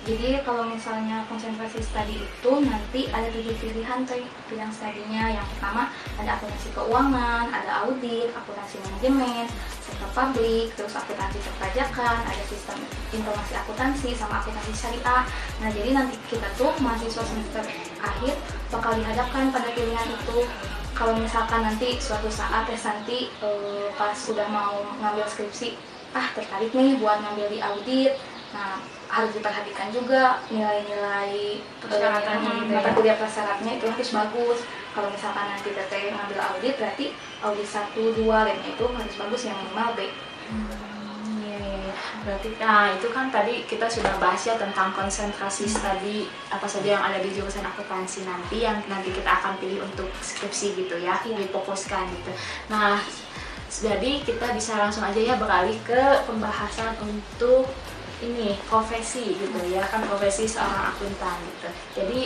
jadi 0.07 0.39
kalau 0.47 0.63
misalnya 0.63 1.27
konsentrasi 1.27 1.83
studi 1.83 2.23
itu 2.23 2.51
nanti 2.63 3.11
ada 3.11 3.27
tujuh 3.35 3.51
pilihan 3.59 4.07
tuh 4.07 4.23
pilihan 4.47 4.71
studinya. 4.71 5.27
Yang 5.27 5.47
pertama 5.55 5.91
ada 6.15 6.39
akuntansi 6.39 6.69
keuangan, 6.71 7.45
ada 7.51 7.83
audit, 7.83 8.31
akuntansi 8.31 8.79
manajemen, 8.79 9.45
sektor 9.83 10.09
publik, 10.15 10.71
terus 10.79 10.95
akuntansi 10.95 11.43
perpajakan, 11.43 12.17
ada 12.23 12.43
sistem 12.47 12.79
informasi 13.11 13.53
akuntansi 13.59 14.09
sama 14.15 14.39
akuntansi 14.39 14.71
syariah. 14.71 15.27
Nah 15.59 15.69
jadi 15.69 15.89
nanti 15.91 16.15
kita 16.31 16.47
tuh 16.55 16.71
mahasiswa 16.79 17.23
semester 17.27 17.63
akhir 17.99 18.33
bakal 18.71 18.95
dihadapkan 18.95 19.51
pada 19.51 19.67
pilihan 19.75 20.07
itu. 20.15 20.47
Kalau 20.95 21.15
misalkan 21.15 21.63
nanti 21.63 21.95
suatu 21.99 22.27
saat 22.31 22.67
tes 22.67 22.83
nanti 22.87 23.27
eh, 23.43 23.87
pas 23.99 24.15
sudah 24.15 24.47
mau 24.47 24.83
ngambil 25.03 25.27
skripsi, 25.27 25.75
ah 26.15 26.27
tertarik 26.35 26.71
nih 26.71 26.95
buat 27.03 27.19
ngambil 27.19 27.47
di 27.51 27.59
audit. 27.59 28.15
Nah 28.55 28.98
harus 29.09 29.33
diperhatikan 29.33 29.89
juga 29.89 30.37
nilai-nilai 30.53 31.57
Persyaratannya 31.81 32.49
eh, 32.53 32.57
gitu 32.61 32.73
mata 32.77 32.89
kuliah 32.93 33.17
persyaratnya 33.17 33.71
itu 33.81 33.85
harus 33.89 34.09
bagus. 34.13 34.59
Kalau 34.93 35.09
misalkan 35.09 35.45
nanti 35.49 35.69
teteh 35.73 36.13
ngambil 36.13 36.37
audit 36.37 36.77
berarti 36.77 37.05
audit 37.41 37.65
1, 37.65 37.97
2 37.97 38.45
lainnya 38.45 38.69
itu 38.69 38.85
harus 38.85 39.15
bagus 39.17 39.41
yang 39.49 39.57
minimal 39.57 39.89
B. 39.97 39.99
Hmm, 40.49 41.41
iya, 41.41 41.57
iya, 41.57 41.77
iya. 41.89 41.95
Berarti, 42.25 42.49
nah 42.61 42.93
itu 42.93 43.07
kan 43.09 43.33
tadi 43.33 43.65
kita 43.65 43.85
sudah 43.89 44.13
bahas 44.21 44.41
ya 44.45 44.57
tentang 44.61 44.93
konsentrasi 44.93 45.65
studi 45.65 46.29
apa 46.53 46.65
saja 46.69 46.97
yang 46.97 47.03
ada 47.05 47.17
di 47.17 47.33
jurusan 47.33 47.65
akuntansi 47.65 48.29
nanti 48.29 48.65
yang 48.65 48.77
nanti 48.85 49.09
kita 49.09 49.29
akan 49.29 49.57
pilih 49.57 49.81
untuk 49.85 50.09
skripsi 50.21 50.85
gitu 50.85 51.01
ya, 51.01 51.17
difokuskan 51.25 52.05
gitu. 52.13 52.31
Nah, 52.69 53.01
jadi 53.69 54.25
kita 54.25 54.53
bisa 54.57 54.77
langsung 54.77 55.05
aja 55.05 55.21
ya 55.21 55.37
beralih 55.37 55.77
ke 55.85 56.25
pembahasan 56.25 56.97
untuk 57.05 57.69
ini 58.19 58.59
profesi 58.67 59.39
gitu 59.39 59.59
ya 59.71 59.83
kan 59.87 60.03
profesi 60.03 60.43
seorang 60.43 60.91
akuntan 60.91 61.37
gitu. 61.55 61.69
Jadi 61.99 62.19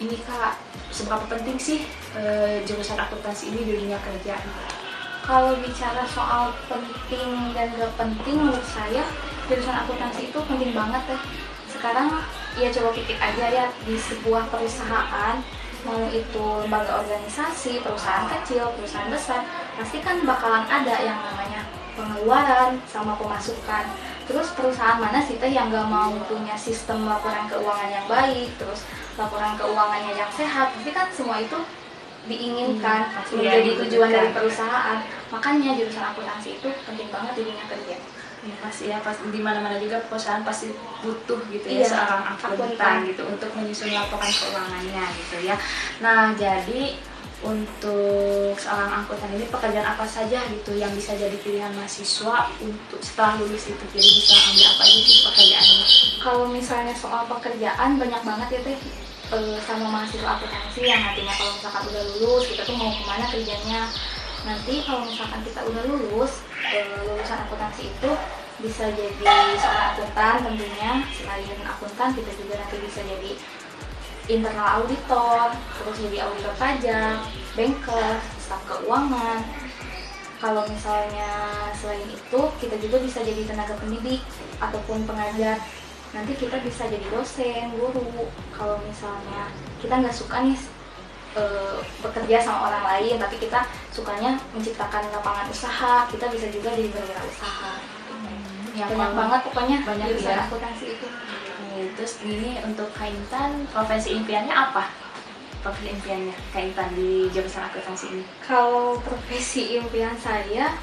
ini 0.00 0.16
kak 0.24 0.56
seberapa 0.94 1.26
penting 1.26 1.58
sih 1.58 1.84
eh, 2.16 2.62
jurusan 2.64 2.96
akuntansi 2.96 3.50
ini 3.52 3.60
di 3.66 3.72
dunia 3.84 3.98
kerja? 4.00 4.38
Kalau 5.26 5.54
bicara 5.60 6.02
soal 6.10 6.50
penting 6.66 7.54
dan 7.54 7.70
gak 7.76 7.92
penting 7.94 8.40
menurut 8.40 8.66
saya 8.66 9.04
jurusan 9.46 9.76
akuntansi 9.76 10.32
itu 10.32 10.38
penting 10.46 10.72
banget 10.72 11.02
ya. 11.14 11.18
Sekarang 11.70 12.08
ya 12.58 12.68
coba 12.70 12.90
pikir 12.94 13.18
aja 13.18 13.46
ya 13.46 13.66
di 13.86 13.94
sebuah 13.94 14.50
perusahaan 14.50 15.38
mau 15.80 16.04
itu 16.12 16.44
lembaga 16.60 17.00
organisasi, 17.00 17.80
perusahaan 17.80 18.28
kecil, 18.28 18.68
perusahaan 18.76 19.08
besar, 19.08 19.40
pasti 19.80 20.04
kan 20.04 20.20
bakalan 20.28 20.68
ada 20.68 20.92
yang 21.00 21.16
namanya 21.16 21.64
pengeluaran 21.96 22.76
sama 22.84 23.16
pemasukan. 23.16 23.88
Terus 24.30 24.48
perusahaan 24.54 25.02
mana 25.02 25.18
sih 25.18 25.36
teh 25.36 25.50
yang 25.50 25.74
gak 25.74 25.90
mau 25.90 26.14
punya 26.24 26.54
sistem 26.54 27.02
laporan 27.02 27.50
keuangan 27.50 27.90
yang 27.90 28.06
baik, 28.06 28.54
terus 28.54 28.86
laporan 29.18 29.58
keuangannya 29.58 30.14
yang 30.14 30.30
sehat, 30.30 30.70
pasti 30.70 30.90
kan 30.94 31.10
semua 31.10 31.42
itu 31.42 31.58
diinginkan 32.20 33.10
Hmm, 33.10 33.42
menjadi 33.42 33.70
ya, 33.74 33.78
tujuan 33.82 34.08
dari 34.08 34.30
perusahaan. 34.30 34.98
Makanya 35.32 35.74
jurusan 35.74 36.04
akuntansi 36.04 36.62
itu 36.62 36.68
penting 36.86 37.08
banget 37.10 37.32
di 37.34 37.42
dunia 37.42 37.66
kerja. 37.66 37.96
Ya 38.40 38.54
pasti 38.56 38.88
ya 38.88 38.96
pas 39.02 39.16
di 39.20 39.40
mana-mana 39.40 39.76
juga 39.76 40.00
perusahaan 40.08 40.40
pasti 40.40 40.72
butuh 41.02 41.40
gitu 41.50 41.66
ya 41.66 41.84
Iya, 41.84 41.88
seorang 41.90 42.22
akuntan. 42.32 42.94
gitu 43.04 43.22
untuk 43.26 43.50
menyusun 43.52 43.92
laporan 43.92 44.30
keuangannya 44.30 45.04
gitu 45.16 45.36
ya. 45.44 45.56
Nah 46.00 46.32
jadi 46.32 46.96
untuk 47.40 48.52
seorang 48.60 49.00
akuntan 49.00 49.32
ini 49.32 49.48
pekerjaan 49.48 49.96
apa 49.96 50.04
saja 50.04 50.44
gitu 50.52 50.76
yang 50.76 50.92
bisa 50.92 51.16
jadi 51.16 51.32
pilihan 51.40 51.72
mahasiswa 51.72 52.52
untuk 52.60 53.00
setelah 53.00 53.40
lulus 53.40 53.72
itu 53.72 53.84
jadi 53.96 54.10
bisa 54.20 54.34
ambil 54.36 54.66
apa 54.76 54.82
aja 54.84 55.00
sih 55.00 55.18
pekerjaannya? 55.24 55.86
Kalau 56.20 56.46
misalnya 56.52 56.92
soal 56.92 57.24
pekerjaan 57.24 57.96
banyak 57.96 58.22
banget 58.28 58.48
ya 58.52 58.60
teh 58.60 58.78
eh, 59.32 59.58
sama 59.64 59.86
mahasiswa 59.88 60.36
akuntansi 60.36 60.80
yang 60.84 61.00
nantinya 61.00 61.32
kalau 61.32 61.52
misalkan 61.56 61.82
udah 61.88 62.04
lulus 62.20 62.44
kita 62.52 62.62
tuh 62.68 62.76
mau 62.76 62.92
ke 62.92 63.04
mana 63.08 63.24
kerjanya. 63.32 63.80
Nanti 64.44 64.74
kalau 64.84 65.02
misalkan 65.08 65.40
kita 65.40 65.60
udah 65.64 65.82
lulus 65.88 66.44
eh, 66.68 66.84
lulusan 67.08 67.38
akuntansi 67.48 67.88
itu 67.88 68.10
bisa 68.60 68.92
jadi 68.92 69.24
seorang 69.56 69.96
akuntan 69.96 70.44
tentunya 70.44 70.92
selain 71.16 71.60
akuntan 71.64 72.12
kita 72.12 72.30
juga 72.36 72.60
nanti 72.60 72.76
bisa 72.84 73.00
jadi 73.00 73.30
internal 74.38 74.82
auditor, 74.82 75.50
terus 75.80 75.96
jadi 76.06 76.26
auditor 76.28 76.54
pajak, 76.54 77.16
banker, 77.58 78.12
staf 78.38 78.62
keuangan. 78.68 79.42
Kalau 80.40 80.64
misalnya 80.64 81.28
selain 81.76 82.06
itu, 82.08 82.40
kita 82.62 82.76
juga 82.80 82.96
bisa 83.04 83.20
jadi 83.20 83.44
tenaga 83.44 83.76
pendidik 83.76 84.24
ataupun 84.56 85.04
pengajar. 85.04 85.60
Nanti 86.16 86.32
kita 86.34 86.58
bisa 86.64 86.88
jadi 86.88 87.06
dosen, 87.12 87.76
guru. 87.76 88.26
Kalau 88.56 88.80
misalnya 88.80 89.52
kita 89.84 90.00
nggak 90.00 90.16
suka 90.16 90.40
nih 90.42 90.56
eh, 91.36 91.76
bekerja 92.00 92.40
sama 92.40 92.72
orang 92.72 92.84
lain, 92.96 93.20
tapi 93.20 93.36
kita 93.36 93.68
sukanya 93.92 94.40
menciptakan 94.56 95.12
lapangan 95.12 95.46
usaha, 95.52 96.08
kita 96.08 96.26
bisa 96.32 96.48
juga 96.48 96.72
jadi 96.72 96.88
berwirausaha. 96.88 97.72
Ya, 98.70 98.86
Banyak 98.88 99.12
banget 99.12 99.40
pokoknya 99.50 99.76
banyak 99.84 100.06
jurusan 100.14 100.34
ya. 100.40 100.42
akuntansi 100.48 100.84
itu. 100.96 101.06
Terus 101.96 102.20
ini 102.26 102.60
untuk 102.66 102.92
Kaintan 102.92 103.64
profesi 103.72 104.16
impiannya 104.18 104.52
apa? 104.52 104.90
Profesi 105.64 105.96
impiannya 105.96 106.34
Kaintan 106.52 106.92
di 106.92 107.30
jurusan 107.32 107.64
akuntansi 107.64 108.06
ini? 108.12 108.24
Kalau 108.44 109.00
profesi 109.00 109.76
impian 109.78 110.12
saya 110.20 110.76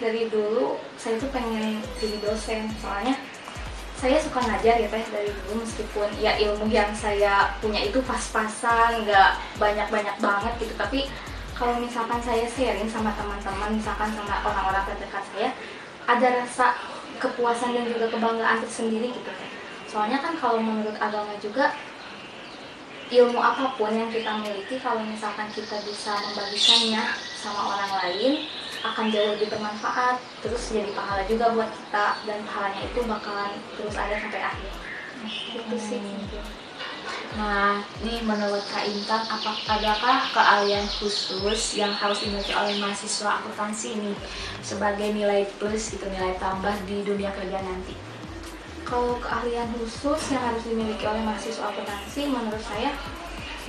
dari 0.00 0.32
dulu 0.32 0.80
saya 0.96 1.20
tuh 1.20 1.28
pengen 1.28 1.84
jadi 2.00 2.16
dosen 2.24 2.72
soalnya 2.80 3.14
saya 4.00 4.16
suka 4.16 4.40
ngajar 4.40 4.80
ya 4.80 4.88
teh 4.88 5.04
dari 5.12 5.28
dulu 5.28 5.60
meskipun 5.60 6.08
ya 6.16 6.32
ilmu 6.40 6.72
yang 6.72 6.88
saya 6.96 7.52
punya 7.60 7.84
itu 7.84 8.00
pas-pasan 8.08 9.04
nggak 9.04 9.36
banyak-banyak 9.60 10.16
banget 10.24 10.52
gitu 10.56 10.72
tapi 10.80 11.04
kalau 11.52 11.76
misalkan 11.76 12.16
saya 12.24 12.48
sharing 12.48 12.88
sama 12.88 13.12
teman-teman 13.12 13.76
misalkan 13.76 14.08
sama 14.16 14.40
orang-orang 14.40 14.88
terdekat 14.88 15.20
saya 15.36 15.52
ada 16.08 16.26
rasa 16.40 16.80
kepuasan 17.20 17.76
dan 17.76 17.84
juga 17.92 18.08
kebanggaan 18.08 18.64
tersendiri 18.64 19.12
gitu 19.12 19.28
teh 19.28 19.59
soalnya 19.90 20.22
kan 20.22 20.38
kalau 20.38 20.62
menurut 20.62 20.94
agama 21.02 21.34
juga 21.42 21.74
ilmu 23.10 23.42
apa 23.42 23.74
pun 23.74 23.90
yang 23.90 24.06
kita 24.06 24.38
miliki 24.38 24.78
kalau 24.78 25.02
misalkan 25.02 25.50
kita 25.50 25.82
bisa 25.82 26.14
membagikannya 26.14 27.10
sama 27.34 27.74
orang 27.74 27.92
lain 27.98 28.32
akan 28.86 29.10
jauh 29.10 29.34
lebih 29.34 29.50
bermanfaat 29.50 30.22
terus 30.46 30.70
jadi 30.70 30.94
pahala 30.94 31.26
juga 31.26 31.50
buat 31.50 31.70
kita 31.74 32.06
dan 32.22 32.38
pahalanya 32.46 32.82
itu 32.86 33.00
bakalan 33.02 33.52
terus 33.74 33.94
ada 33.98 34.14
sampai 34.14 34.40
akhir 34.46 34.72
itu 35.26 35.76
sih. 35.76 36.00
Nah, 37.30 37.82
ini 38.02 38.26
menurut 38.26 38.62
Kak 38.66 38.90
Intan, 38.90 39.22
apa 39.22 39.54
adakah 39.70 40.18
keahlian 40.34 40.86
khusus 40.98 41.78
yang 41.78 41.94
harus 41.94 42.26
dimiliki 42.26 42.50
oleh 42.50 42.74
mahasiswa 42.82 43.38
akuntansi 43.38 43.94
ini 43.94 44.12
sebagai 44.62 45.14
nilai 45.14 45.46
plus 45.58 45.94
gitu, 45.94 46.06
nilai 46.10 46.34
tambah 46.42 46.74
di 46.90 47.06
dunia 47.06 47.30
kerja 47.30 47.62
nanti? 47.62 48.09
Kalau 48.90 49.14
keahlian 49.22 49.70
khusus 49.78 50.34
yang 50.34 50.42
harus 50.42 50.66
dimiliki 50.66 51.06
oleh 51.06 51.22
mahasiswa 51.22 51.70
akuntansi 51.70 52.26
menurut 52.26 52.58
saya 52.58 52.90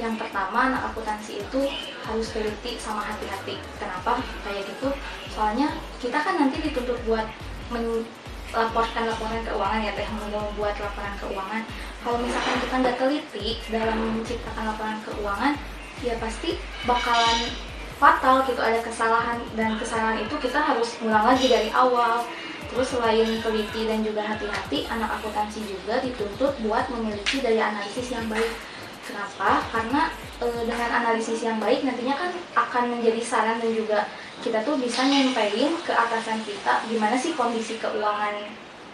yang 0.01 0.17
pertama 0.17 0.73
anak 0.73 0.81
akuntansi 0.89 1.45
itu 1.45 1.61
harus 2.01 2.27
teliti 2.33 2.73
sama 2.81 3.05
hati-hati. 3.05 3.61
Kenapa? 3.77 4.17
Kayak 4.41 4.65
gitu. 4.65 4.89
Soalnya 5.29 5.77
kita 6.01 6.17
kan 6.17 6.41
nanti 6.41 6.57
dituntut 6.65 6.97
buat 7.05 7.29
melaporkan 7.69 9.03
laporan 9.05 9.45
keuangan 9.45 9.85
ya 9.85 9.93
teh 9.93 10.07
membuat 10.09 10.75
laporan 10.81 11.13
keuangan. 11.21 11.61
Kalau 12.01 12.17
misalkan 12.17 12.57
kita 12.65 12.75
nggak 12.81 12.97
teliti 12.97 13.47
dalam 13.69 13.97
menciptakan 14.17 14.63
laporan 14.73 14.97
keuangan 15.05 15.53
ya 16.01 16.17
pasti 16.17 16.57
bakalan 16.89 17.53
fatal 18.01 18.41
gitu 18.49 18.57
ada 18.57 18.81
kesalahan. 18.81 19.37
Dan 19.53 19.77
kesalahan 19.77 20.17
itu 20.25 20.33
kita 20.41 20.57
harus 20.57 20.97
ulang 21.05 21.29
lagi 21.29 21.45
dari 21.45 21.69
awal 21.69 22.25
Terus 22.69 22.87
selain 22.93 23.27
teliti 23.41 23.81
dan 23.89 24.05
juga 24.05 24.21
hati-hati, 24.23 24.85
anak 24.87 25.19
akuntansi 25.19 25.65
juga 25.65 25.99
dituntut 26.03 26.53
buat 26.61 26.85
memiliki 26.93 27.41
daya 27.41 27.73
analisis 27.73 28.13
yang 28.13 28.29
baik. 28.29 28.53
Kenapa? 29.01 29.65
Karena 29.73 30.13
e, 30.37 30.45
dengan 30.69 30.89
analisis 31.01 31.41
yang 31.41 31.57
baik 31.57 31.81
nantinya 31.81 32.15
kan 32.15 32.31
akan 32.53 32.83
menjadi 32.95 33.21
saran 33.25 33.57
dan 33.59 33.73
juga 33.73 34.05
kita 34.45 34.61
tuh 34.61 34.77
bisa 34.77 35.03
nyampein 35.05 35.73
ke 35.81 35.93
atasan 35.93 36.41
kita 36.45 36.85
gimana 36.89 37.17
sih 37.17 37.33
kondisi 37.33 37.81
keuangan 37.81 38.35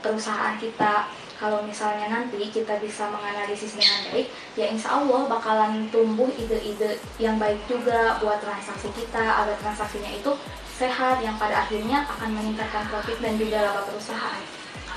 perusahaan 0.02 0.56
kita. 0.58 1.12
Kalau 1.38 1.62
misalnya 1.62 2.10
nanti 2.10 2.50
kita 2.50 2.82
bisa 2.82 3.14
menganalisis 3.14 3.78
dengan 3.78 4.10
baik, 4.10 4.26
ya 4.58 4.74
insya 4.74 4.98
Allah 4.98 5.30
bakalan 5.30 5.86
tumbuh 5.94 6.26
ide-ide 6.34 6.98
yang 7.22 7.38
baik 7.38 7.62
juga 7.70 8.18
buat 8.18 8.42
transaksi 8.42 8.90
kita 8.98 9.46
agar 9.46 9.54
transaksinya 9.62 10.18
itu 10.18 10.34
sehat 10.78 11.26
yang 11.26 11.36
pada 11.42 11.66
akhirnya 11.66 12.06
akan 12.06 12.30
meningkatkan 12.38 12.86
profit 12.94 13.18
dan 13.18 13.34
juga 13.42 13.66
laba 13.66 13.82
perusahaan. 13.90 14.42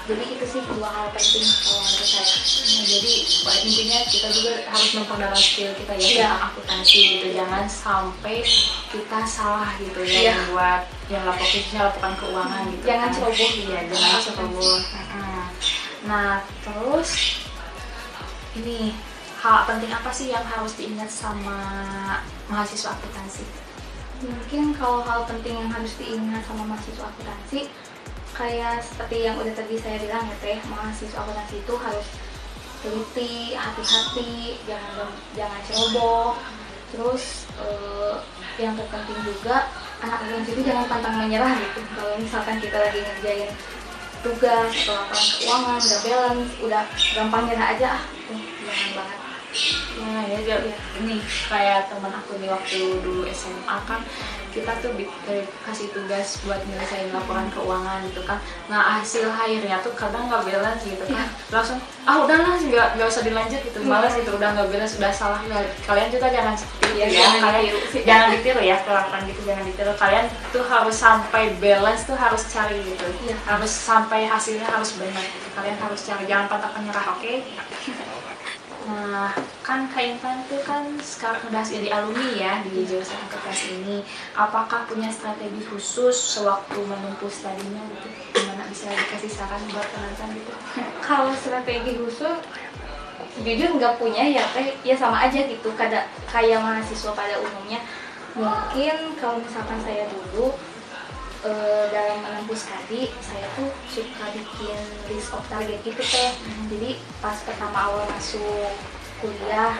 Jadi 0.08 0.24
itu 0.32 0.44
sih 0.48 0.62
dua 0.64 0.90
hal 0.90 1.06
penting 1.14 1.44
kalau 1.60 1.80
menurut 1.86 2.08
saya. 2.08 2.24
Nah, 2.26 2.84
jadi 2.88 3.12
pada 3.46 3.58
intinya 3.62 3.98
kita 4.10 4.28
juga 4.32 4.52
harus 4.66 4.90
memperdalam 4.96 5.38
skill 5.38 5.70
kita 5.76 5.92
ya 5.94 6.08
tentang 6.08 6.40
akuntansi 6.50 6.98
gitu. 6.98 7.26
Jangan 7.36 7.64
sampai 7.68 8.36
kita 8.90 9.18
salah 9.22 9.70
gitu 9.78 10.00
ya 10.02 10.18
Iya. 10.20 10.32
membuat 10.34 10.82
yang 11.12 11.22
lapor 11.28 11.46
khususnya 11.46 11.80
laporan 11.86 12.14
keuangan 12.18 12.62
gitu. 12.74 12.84
Jangan 12.84 13.08
kan. 13.08 13.14
ceroboh. 13.14 13.50
Iya, 13.54 13.80
jangan 13.86 14.20
ceroboh. 14.24 14.78
Nah, 16.00 16.32
terus 16.64 17.10
ini 18.56 18.78
hal 19.38 19.56
penting 19.68 19.92
apa 19.94 20.10
sih 20.10 20.32
yang 20.32 20.42
harus 20.42 20.74
diingat 20.74 21.08
sama 21.12 21.56
mahasiswa 22.50 22.98
akuntansi? 22.98 23.69
Mungkin 24.20 24.76
kalau 24.76 25.00
hal 25.00 25.24
penting 25.24 25.56
yang 25.56 25.70
harus 25.72 25.96
diingat 25.96 26.44
sama 26.44 26.68
mahasiswa 26.68 27.08
akuntansi 27.08 27.72
kayak 28.36 28.80
seperti 28.84 29.28
yang 29.28 29.36
udah 29.36 29.52
tadi 29.52 29.76
saya 29.80 29.96
bilang 30.00 30.28
ya 30.28 30.36
teh 30.44 30.58
mahasiswa 30.68 31.18
akuntansi 31.24 31.56
itu 31.64 31.74
harus 31.80 32.06
teliti, 32.80 33.52
hati-hati, 33.56 34.60
jangan 34.68 35.08
jangan 35.32 35.60
ceroboh. 35.64 36.36
Terus 36.90 37.48
eh, 37.60 38.14
yang 38.60 38.76
terpenting 38.76 39.20
juga 39.24 39.72
anak 40.04 40.20
akuntansi 40.20 40.50
itu 40.52 40.62
jangan 40.68 40.84
pantang 40.88 41.16
menyerah 41.16 41.56
gitu. 41.56 41.80
Kalau 41.96 42.12
misalkan 42.20 42.56
kita 42.60 42.76
lagi 42.76 43.00
ngerjain 43.00 43.50
tugas 44.20 44.72
atau 44.84 45.00
keuangan 45.40 45.80
udah 45.80 46.00
balance, 46.04 46.52
udah 46.60 46.84
gampang 47.16 47.44
nyerah 47.48 47.68
aja 47.72 47.88
ah, 47.96 48.02
tuh 48.28 48.40
jangan 48.68 48.90
banget. 49.00 49.19
Nah 50.00 50.22
ya, 50.30 50.38
ya, 50.46 50.56
ini 51.02 51.18
kayak 51.50 51.90
teman 51.90 52.14
aku 52.14 52.38
nih 52.38 52.46
waktu 52.46 53.02
dulu 53.02 53.26
SMA 53.28 53.76
kan 53.82 53.98
kita 54.50 54.78
tuh 54.82 54.90
bi- 54.98 55.06
eh, 55.26 55.46
tugas 55.90 56.42
buat 56.42 56.58
nyelesain 56.66 57.10
laporan 57.10 57.46
keuangan 57.50 58.02
gitu 58.06 58.22
kan. 58.26 58.38
Nah 58.66 58.98
hasil 58.98 59.26
akhirnya 59.26 59.78
tuh 59.78 59.94
kadang 59.94 60.26
nggak 60.26 60.42
balance 60.46 60.82
gitu 60.86 61.02
kan. 61.06 61.26
Langsung 61.50 61.78
ah 62.02 62.22
udahlah 62.22 62.58
nggak 62.58 62.88
nggak 62.98 63.08
usah 63.10 63.22
dilanjut 63.22 63.58
gitu. 63.62 63.78
Malas 63.86 64.14
gitu 64.14 64.34
udah 64.34 64.50
nggak 64.54 64.68
balance 64.70 64.94
udah 64.98 65.12
salah. 65.14 65.42
Nah, 65.46 65.62
kalian 65.86 66.10
juga 66.10 66.26
jangan 66.30 66.54
seperti 66.54 66.86
itu 66.86 66.94
Iya, 66.98 67.06
ya. 67.06 67.10
jangan 67.14 67.40
Kalian 67.40 67.62
ditiru 67.62 67.80
sih. 67.90 68.00
jangan 68.02 68.28
ditiru 68.34 68.60
ya 68.62 68.76
kelakuan 68.82 69.22
gitu 69.30 69.40
jangan 69.46 69.64
ditiru. 69.66 69.92
Kalian 69.94 70.26
tuh 70.50 70.64
harus 70.66 70.96
sampai 70.98 71.42
balance 71.58 72.02
tuh 72.06 72.18
harus 72.18 72.42
cari 72.50 72.78
gitu. 72.82 73.06
Iya. 73.26 73.34
Harus 73.46 73.70
sampai 73.70 74.26
hasilnya 74.26 74.66
harus 74.66 74.94
benar. 74.98 75.22
Gitu. 75.22 75.48
Kalian 75.54 75.78
harus 75.78 76.00
cari 76.02 76.24
jangan 76.26 76.46
pantang 76.46 76.74
menyerah 76.78 77.06
oke? 77.14 77.34
Nah, 78.88 79.36
kan 79.60 79.84
Kak 79.92 80.00
Intan 80.00 80.40
tuh 80.48 80.60
kan 80.64 80.88
sekarang 81.04 81.44
udah 81.52 81.60
jadi 81.60 81.88
alumni 81.92 82.28
ya 82.32 82.52
di 82.64 82.84
jurusan 82.88 83.20
akuntansi 83.28 83.84
ini. 83.84 84.00
Apakah 84.32 84.88
punya 84.88 85.12
strategi 85.12 85.60
khusus 85.68 86.16
sewaktu 86.16 86.80
menempuh 86.80 87.28
studinya 87.28 87.84
gitu? 87.92 88.08
Gimana 88.40 88.64
bisa 88.72 88.88
dikasih 88.88 89.28
saran 89.28 89.60
buat 89.68 89.84
penonton 89.92 90.28
gitu? 90.40 90.52
kalau 91.06 91.32
strategi 91.36 92.00
khusus 92.00 92.40
jujur 93.40 93.78
nggak 93.78 93.96
punya 93.96 94.26
ya 94.26 94.44
teh 94.52 94.74
ya 94.82 94.96
sama 94.98 95.22
aja 95.24 95.46
gitu 95.46 95.70
kada 95.78 96.04
kayak 96.28 96.60
mahasiswa 96.60 97.14
pada 97.14 97.38
umumnya 97.38 97.78
mungkin 98.34 99.16
kalau 99.16 99.38
misalkan 99.38 99.78
saya 99.86 100.06
dulu 100.10 100.50
eh, 101.46 101.84
dalam 101.92 102.18
menempuh 102.24 102.56
studi 102.56 103.08
saya 103.24 103.46
tuh 103.56 103.70
suka 103.88 104.24
bikin 104.34 104.78
list 105.08 105.32
of 105.32 105.44
target 105.48 105.80
gitu 105.84 106.02
teh. 106.02 106.32
Jadi 106.68 107.00
pas 107.20 107.36
pertama 107.44 107.78
awal 107.90 108.04
masuk 108.12 108.72
kuliah 109.20 109.76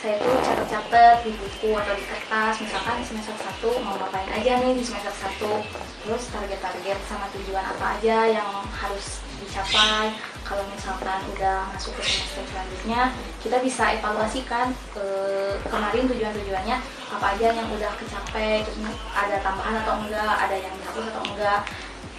saya 0.00 0.16
tuh 0.20 0.36
catat-catat 0.40 1.24
di 1.24 1.32
buku 1.36 1.76
atau 1.76 1.94
di 1.96 2.04
kertas 2.04 2.54
misalkan 2.60 3.04
semester 3.04 3.36
1 3.36 3.84
mau 3.84 3.94
ngapain 4.00 4.28
aja 4.32 4.60
nih 4.60 4.72
di 4.76 4.84
semester 4.84 5.12
1 5.12 6.04
terus 6.04 6.22
target-target 6.32 6.98
sama 7.04 7.28
tujuan 7.36 7.64
apa 7.64 8.00
aja 8.00 8.18
yang 8.32 8.48
harus 8.68 9.20
dicapai 9.40 10.12
kalau 10.44 10.64
misalkan 10.68 11.24
udah 11.32 11.72
masuk 11.72 11.96
ke 11.96 12.02
semester 12.04 12.44
selanjutnya 12.52 13.10
kita 13.40 13.56
bisa 13.64 13.96
evaluasikan 13.96 14.76
eh, 15.00 15.56
kemarin 15.64 16.04
tujuan-tujuannya 16.04 16.76
apa 17.16 17.26
aja 17.34 17.46
yang 17.56 17.68
udah 17.72 17.92
kecapai 17.96 18.60
terus 18.62 18.78
ada 19.16 19.40
tambahan 19.40 19.80
atau 19.80 19.94
enggak 20.04 20.34
ada 20.36 20.56
yang 20.60 20.74
dihapus 20.78 21.06
atau 21.10 21.22
enggak. 21.32 21.60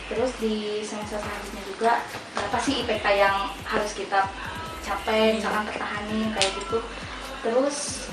Terus 0.06 0.32
di 0.38 0.86
semester 0.86 1.18
selanjutnya 1.18 1.64
juga 1.66 1.92
berapa 2.38 2.58
sih 2.62 2.86
IPK 2.86 3.06
yang 3.18 3.50
harus 3.66 3.92
kita 3.98 4.30
capai 4.86 5.38
misalkan 5.38 5.66
pertahanin 5.66 6.30
kayak 6.34 6.52
gitu. 6.62 6.78
Terus 7.42 8.10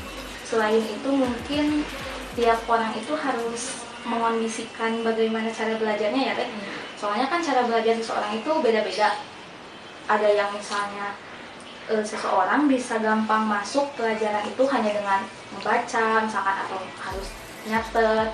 selain 0.49 0.81
itu 0.81 1.09
mungkin 1.09 1.85
tiap 2.33 2.65
orang 2.69 2.97
itu 2.97 3.13
harus 3.13 3.85
mengondisikan 4.09 5.05
bagaimana 5.05 5.53
cara 5.53 5.77
belajarnya 5.77 6.23
ya 6.33 6.35
teh. 6.37 6.49
Soalnya 6.97 7.29
kan 7.29 7.45
cara 7.45 7.69
belajar 7.69 7.93
seseorang 8.01 8.41
itu 8.41 8.51
beda-beda 8.65 9.32
ada 10.09 10.29
yang 10.29 10.51
misalnya 10.55 11.15
eh, 11.91 12.05
seseorang 12.05 12.67
bisa 12.67 12.99
gampang 12.99 13.47
masuk 13.47 13.91
pelajaran 13.99 14.47
itu 14.47 14.63
hanya 14.71 14.91
dengan 14.95 15.21
membaca 15.55 16.07
misalkan 16.25 16.57
atau 16.67 16.79
harus 17.03 17.29
nyatet 17.67 18.31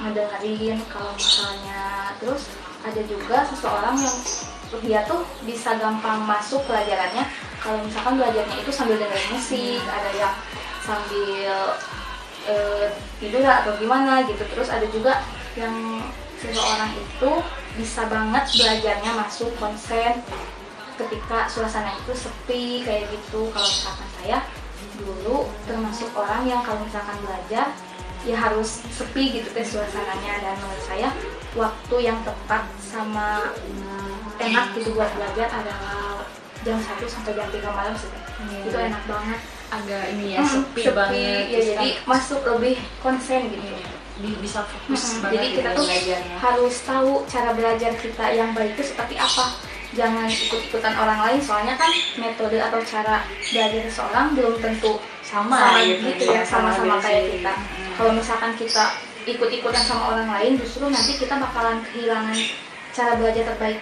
ngedengerin. 0.00 0.78
Kalau 0.88 1.12
misalnya 1.16 2.12
terus 2.18 2.52
ada 2.82 3.02
juga 3.06 3.46
seseorang 3.46 3.96
yang 3.98 4.16
dia 4.80 5.04
tuh 5.04 5.28
bisa 5.44 5.76
gampang 5.76 6.24
masuk 6.24 6.64
pelajarannya. 6.64 7.28
Kalau 7.60 7.78
misalkan 7.84 8.18
belajarnya 8.18 8.56
itu 8.58 8.70
sambil 8.72 8.96
dengerin 8.98 9.30
musik 9.36 9.82
ada 9.84 10.10
yang 10.16 10.34
sambil 10.82 11.76
eh, 12.48 12.86
tidur 13.20 13.44
atau 13.44 13.72
gimana 13.76 14.24
gitu. 14.24 14.42
Terus 14.48 14.68
ada 14.72 14.86
juga 14.88 15.22
yang 15.54 16.00
seseorang 16.40 16.90
itu 16.96 17.30
bisa 17.78 18.02
banget 18.10 18.44
belajarnya 18.58 19.12
masuk 19.14 19.54
konsen 19.60 20.20
ketika 20.94 21.46
suasana 21.46 21.92
itu 21.94 22.12
sepi 22.12 22.62
kayak 22.82 23.08
gitu 23.08 23.48
kalau 23.48 23.64
misalkan 23.64 24.08
saya 24.14 24.38
dulu 24.94 25.36
termasuk 25.62 26.10
orang 26.12 26.44
yang 26.44 26.60
kalau 26.60 26.80
misalkan 26.80 27.16
belajar 27.18 27.66
ya 28.22 28.36
harus 28.36 28.84
sepi 28.88 29.32
gitu 29.32 29.50
teh 29.50 29.62
suasananya 29.62 30.32
dan 30.40 30.54
menurut 30.56 30.84
saya 30.84 31.08
waktu 31.52 31.96
yang 32.00 32.18
tepat 32.22 32.62
sama 32.78 33.50
enak 34.38 34.74
gitu 34.74 34.92
buat 34.92 35.10
belajar 35.12 35.48
adalah 35.48 36.22
jam 36.62 36.78
1 36.78 37.02
sampai 37.04 37.32
jam 37.32 37.48
3 37.48 37.58
malam 37.68 37.94
sih. 37.94 38.10
Iya. 38.42 38.60
itu 38.64 38.78
enak 38.80 39.02
banget 39.04 39.40
Agak 39.68 40.04
ini 40.10 40.36
ya 40.36 40.38
Mm, 40.38 40.50
sepi, 40.52 40.82
banget. 40.90 41.16
ya 41.16 41.38
jadi 41.48 41.72
kan 41.72 41.86
masuk 42.06 42.40
lebih 42.44 42.74
konsen 43.00 43.48
gitu 43.48 43.64
di- 44.14 44.38
bisa 44.38 44.60
fokus 44.62 45.18
banget 45.18 45.32
Jadi 45.32 45.46
gitu 45.48 45.56
kita 45.56 45.64
ya 45.64 45.74
tuh 45.74 45.84
belajarnya. 45.84 46.36
harus 46.38 46.74
tahu 46.82 47.10
cara 47.24 47.50
belajar 47.50 47.92
kita 47.96 48.24
yang 48.30 48.50
baik 48.52 48.76
itu 48.76 48.84
seperti 48.84 49.14
apa. 49.16 49.44
Jangan 49.92 50.24
ikut-ikutan 50.24 50.94
orang 50.96 51.20
lain, 51.20 51.38
soalnya 51.38 51.76
kan 51.76 51.92
metode 52.16 52.56
atau 52.56 52.80
cara 52.80 53.20
belajar 53.28 53.80
seseorang 53.84 54.32
belum 54.32 54.56
tentu 54.56 54.96
sama, 55.20 55.56
sama 55.58 55.80
gitu, 55.84 56.08
gitu 56.08 56.24
ya, 56.32 56.40
sama-sama 56.42 56.96
beda 56.96 57.04
kayak 57.04 57.22
sih. 57.22 57.30
kita. 57.36 57.52
Mm. 57.52 57.92
Kalau 57.94 58.12
misalkan 58.12 58.52
kita 58.56 58.84
ikut-ikutan 59.22 59.84
sama 59.84 60.16
orang 60.16 60.28
lain, 60.32 60.52
justru 60.56 60.88
nanti 60.88 61.12
kita 61.14 61.36
bakalan 61.36 61.84
kehilangan 61.84 62.38
cara 62.92 63.16
belajar 63.16 63.44
terbaik 63.48 63.80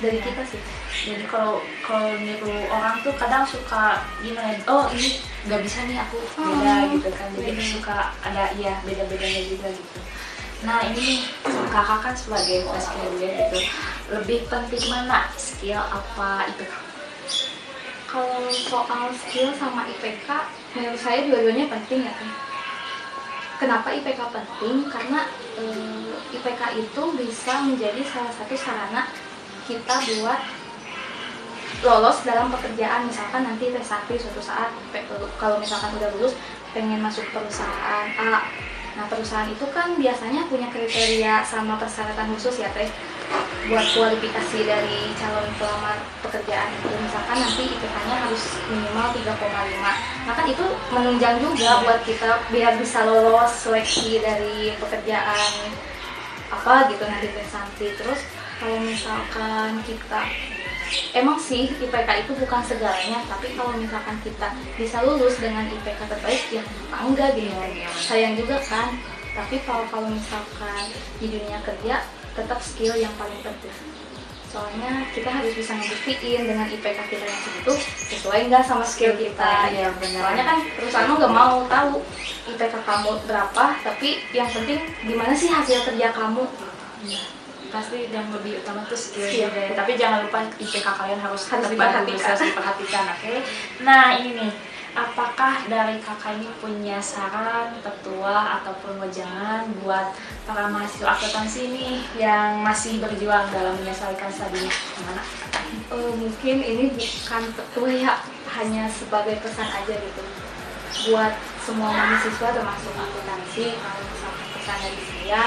dari 0.00 0.18
kita 0.18 0.42
sih. 0.44 0.60
jadi 1.00 1.24
kalau 1.24 1.64
kalau 1.80 2.12
niru 2.12 2.52
orang 2.68 3.00
tuh 3.00 3.14
kadang 3.16 3.40
suka 3.40 4.04
gimana 4.20 4.52
ya, 4.52 4.60
oh 4.68 4.84
ini 4.92 5.16
nggak 5.48 5.64
bisa 5.64 5.88
nih 5.88 5.96
aku 5.96 6.20
beda 6.36 6.74
Hmm, 6.76 6.92
gitu 6.92 7.08
kan 7.08 7.28
jadi 7.32 7.56
beda. 7.56 7.64
suka 7.72 7.96
ada 8.20 8.44
iya 8.52 8.76
beda 8.84 9.08
bedanya 9.08 9.40
juga 9.48 9.68
gitu 9.72 9.96
nah 10.60 10.84
ini 10.84 11.24
kakak 11.72 12.00
kan 12.04 12.14
sebagai 12.16 12.68
fresh 12.68 12.92
gitu 13.16 13.58
lebih 14.12 14.44
penting 14.50 14.84
mana 14.92 15.30
skill 15.40 15.80
apa 15.80 16.50
itu 16.52 16.66
Kalau 18.10 18.50
soal 18.50 19.14
skill 19.14 19.54
sama 19.54 19.86
IPK, 19.86 20.26
menurut 20.74 20.98
saya 20.98 21.30
dua-duanya 21.30 21.70
penting 21.70 22.02
ya 22.02 22.10
kan. 22.10 22.26
Kenapa 23.62 23.94
IPK 23.94 24.18
penting? 24.34 24.90
Karena 24.90 25.30
eh, 25.54 26.10
IPK 26.34 26.62
itu 26.74 27.02
bisa 27.14 27.62
menjadi 27.62 28.02
salah 28.02 28.34
satu 28.34 28.58
sarana 28.58 29.06
kita 29.62 29.94
buat 29.94 30.42
lolos 31.86 32.26
dalam 32.26 32.50
pekerjaan. 32.50 33.06
Misalkan 33.06 33.46
nanti 33.46 33.70
tes 33.70 33.86
santri 33.86 34.18
suatu 34.18 34.42
saat 34.42 34.74
kalau 35.38 35.62
misalkan 35.62 35.94
udah 35.94 36.10
lulus 36.18 36.34
pengen 36.74 36.98
masuk 36.98 37.30
perusahaan 37.30 38.10
A. 38.18 38.42
Nah 38.98 39.06
perusahaan 39.06 39.50
itu 39.50 39.66
kan 39.70 39.94
biasanya 39.94 40.50
punya 40.50 40.68
kriteria 40.70 41.46
sama 41.46 41.78
persyaratan 41.78 42.34
khusus 42.34 42.62
ya 42.62 42.70
teh. 42.74 42.90
buat 43.70 43.86
kualifikasi 43.94 44.58
dari 44.66 45.14
calon 45.14 45.46
pelamar 45.54 46.02
pekerjaan 46.18 46.66
itu 46.74 46.90
misalkan 46.98 47.38
nanti 47.38 47.62
IPK-nya 47.70 48.16
harus 48.26 48.58
minimal 48.66 49.06
3,5 49.14 50.26
nah 50.26 50.34
kan 50.34 50.46
itu 50.50 50.64
menunjang 50.90 51.38
juga 51.38 51.78
buat 51.86 52.02
kita 52.02 52.50
biar 52.50 52.74
bisa 52.82 53.06
lolos 53.06 53.54
seleksi 53.54 54.18
dari 54.18 54.74
pekerjaan 54.82 55.70
apa 56.50 56.90
gitu 56.90 57.06
nanti 57.06 57.30
Santi 57.46 57.94
terus 57.94 58.26
kalau 58.58 58.82
misalkan 58.82 59.78
kita 59.86 60.20
emang 61.14 61.38
sih 61.38 61.70
IPK 61.70 62.08
itu 62.26 62.32
bukan 62.38 62.60
segalanya 62.66 63.22
tapi 63.26 63.54
kalau 63.54 63.74
misalkan 63.78 64.16
kita 64.22 64.50
bisa 64.74 65.02
lulus 65.06 65.38
dengan 65.38 65.66
IPK 65.70 66.00
terbaik 66.06 66.42
ya 66.50 66.62
enggak 66.90 67.34
gitu? 67.38 67.54
Sayang 67.94 68.34
juga 68.34 68.58
kan? 68.66 68.98
Tapi 69.30 69.62
kalau 69.62 69.86
kalau 69.88 70.10
misalkan 70.10 70.90
di 71.22 71.26
dunia 71.30 71.58
kerja 71.62 72.02
tetap 72.34 72.58
skill 72.62 72.94
yang 72.98 73.12
paling 73.14 73.38
penting. 73.42 73.74
Soalnya 74.50 75.06
kita 75.14 75.30
harus 75.30 75.54
bisa 75.54 75.78
ngebuktiin 75.78 76.42
dengan 76.42 76.66
IPK 76.66 76.98
kita 77.06 77.22
yang 77.22 77.40
segitu 77.46 77.72
sesuai 78.10 78.50
nggak 78.50 78.66
sama 78.66 78.82
skill 78.82 79.14
kita? 79.14 79.70
Ya 79.70 79.94
benar. 79.94 80.26
Soalnya 80.26 80.44
kan 80.46 80.58
perusahaan 80.74 81.06
lo 81.06 81.14
nggak 81.22 81.34
mau 81.34 81.56
tahu 81.70 82.02
IPK 82.50 82.74
kamu 82.82 83.10
berapa 83.30 83.64
tapi 83.86 84.08
yang 84.34 84.50
penting 84.50 84.82
gimana 85.06 85.32
sih 85.38 85.46
hasil 85.46 85.86
kerja 85.86 86.10
kamu? 86.10 86.42
Iya. 87.06 87.39
Pasti 87.70 88.10
yang 88.10 88.28
lebih 88.34 88.60
utama 88.60 88.82
tuh 88.84 88.98
skill 88.98 89.30
ya. 89.30 89.46
tapi 89.72 89.94
jangan 89.94 90.26
lupa 90.26 90.42
IPK 90.58 90.84
kalian 90.84 91.20
harus 91.22 91.46
Harus 91.46 91.70
tetap 91.70 91.70
diperhatikan. 91.70 92.26
harus 92.26 92.42
diperhatikan 92.44 93.04
oke? 93.14 93.34
Nah 93.86 94.04
ini 94.18 94.30
nih. 94.36 94.52
Apakah 94.90 95.70
dari 95.70 96.02
kakak 96.02 96.34
ini 96.34 96.50
punya 96.58 96.98
saran 96.98 97.78
petua 97.78 98.58
ataupun 98.58 98.98
wejangan 98.98 99.70
buat 99.86 100.10
para 100.42 100.66
mahasiswa 100.66 101.14
akuntansi 101.14 101.70
nih 101.70 102.02
yang 102.18 102.58
masih 102.58 102.98
berjuang 102.98 103.46
dalam 103.54 103.78
menyelesaikan 103.78 104.26
studinya 104.26 104.66
gimana? 104.98 105.22
Eh, 105.94 106.10
mungkin 106.18 106.56
ini 106.58 106.84
bukan 106.90 107.42
petua 107.54 107.86
ya 107.94 108.18
hanya 108.50 108.90
sebagai 108.90 109.38
pesan 109.38 109.70
aja 109.70 109.94
gitu. 109.94 110.22
Buat 111.14 111.38
semua 111.62 111.94
mahasiswa 111.94 112.50
termasuk 112.50 112.90
akuntansi 112.90 113.78
kalau 113.78 114.02
misalkan 114.02 114.46
pesan 114.58 114.78
dari 114.82 115.00
saya 115.06 115.42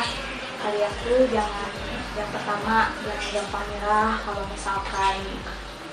kalian 0.63 0.93
tuh 1.03 1.21
jangan 1.27 1.67
yang 2.13 2.29
pertama 2.29 2.93
jangan 3.01 3.27
gampang 3.33 3.65
nyerah 3.73 4.13
kalau 4.21 4.43
misalkan 4.53 5.15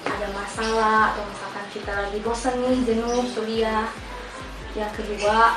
ada 0.05 0.29
masalah 0.37 1.17
atau 1.17 1.25
misalkan 1.29 1.67
kita 1.73 1.93
lagi 1.97 2.19
bosen 2.21 2.55
nih 2.61 2.77
jenuh 2.85 3.25
kuliah 3.33 3.89
yang 4.77 4.93
kedua 4.93 5.57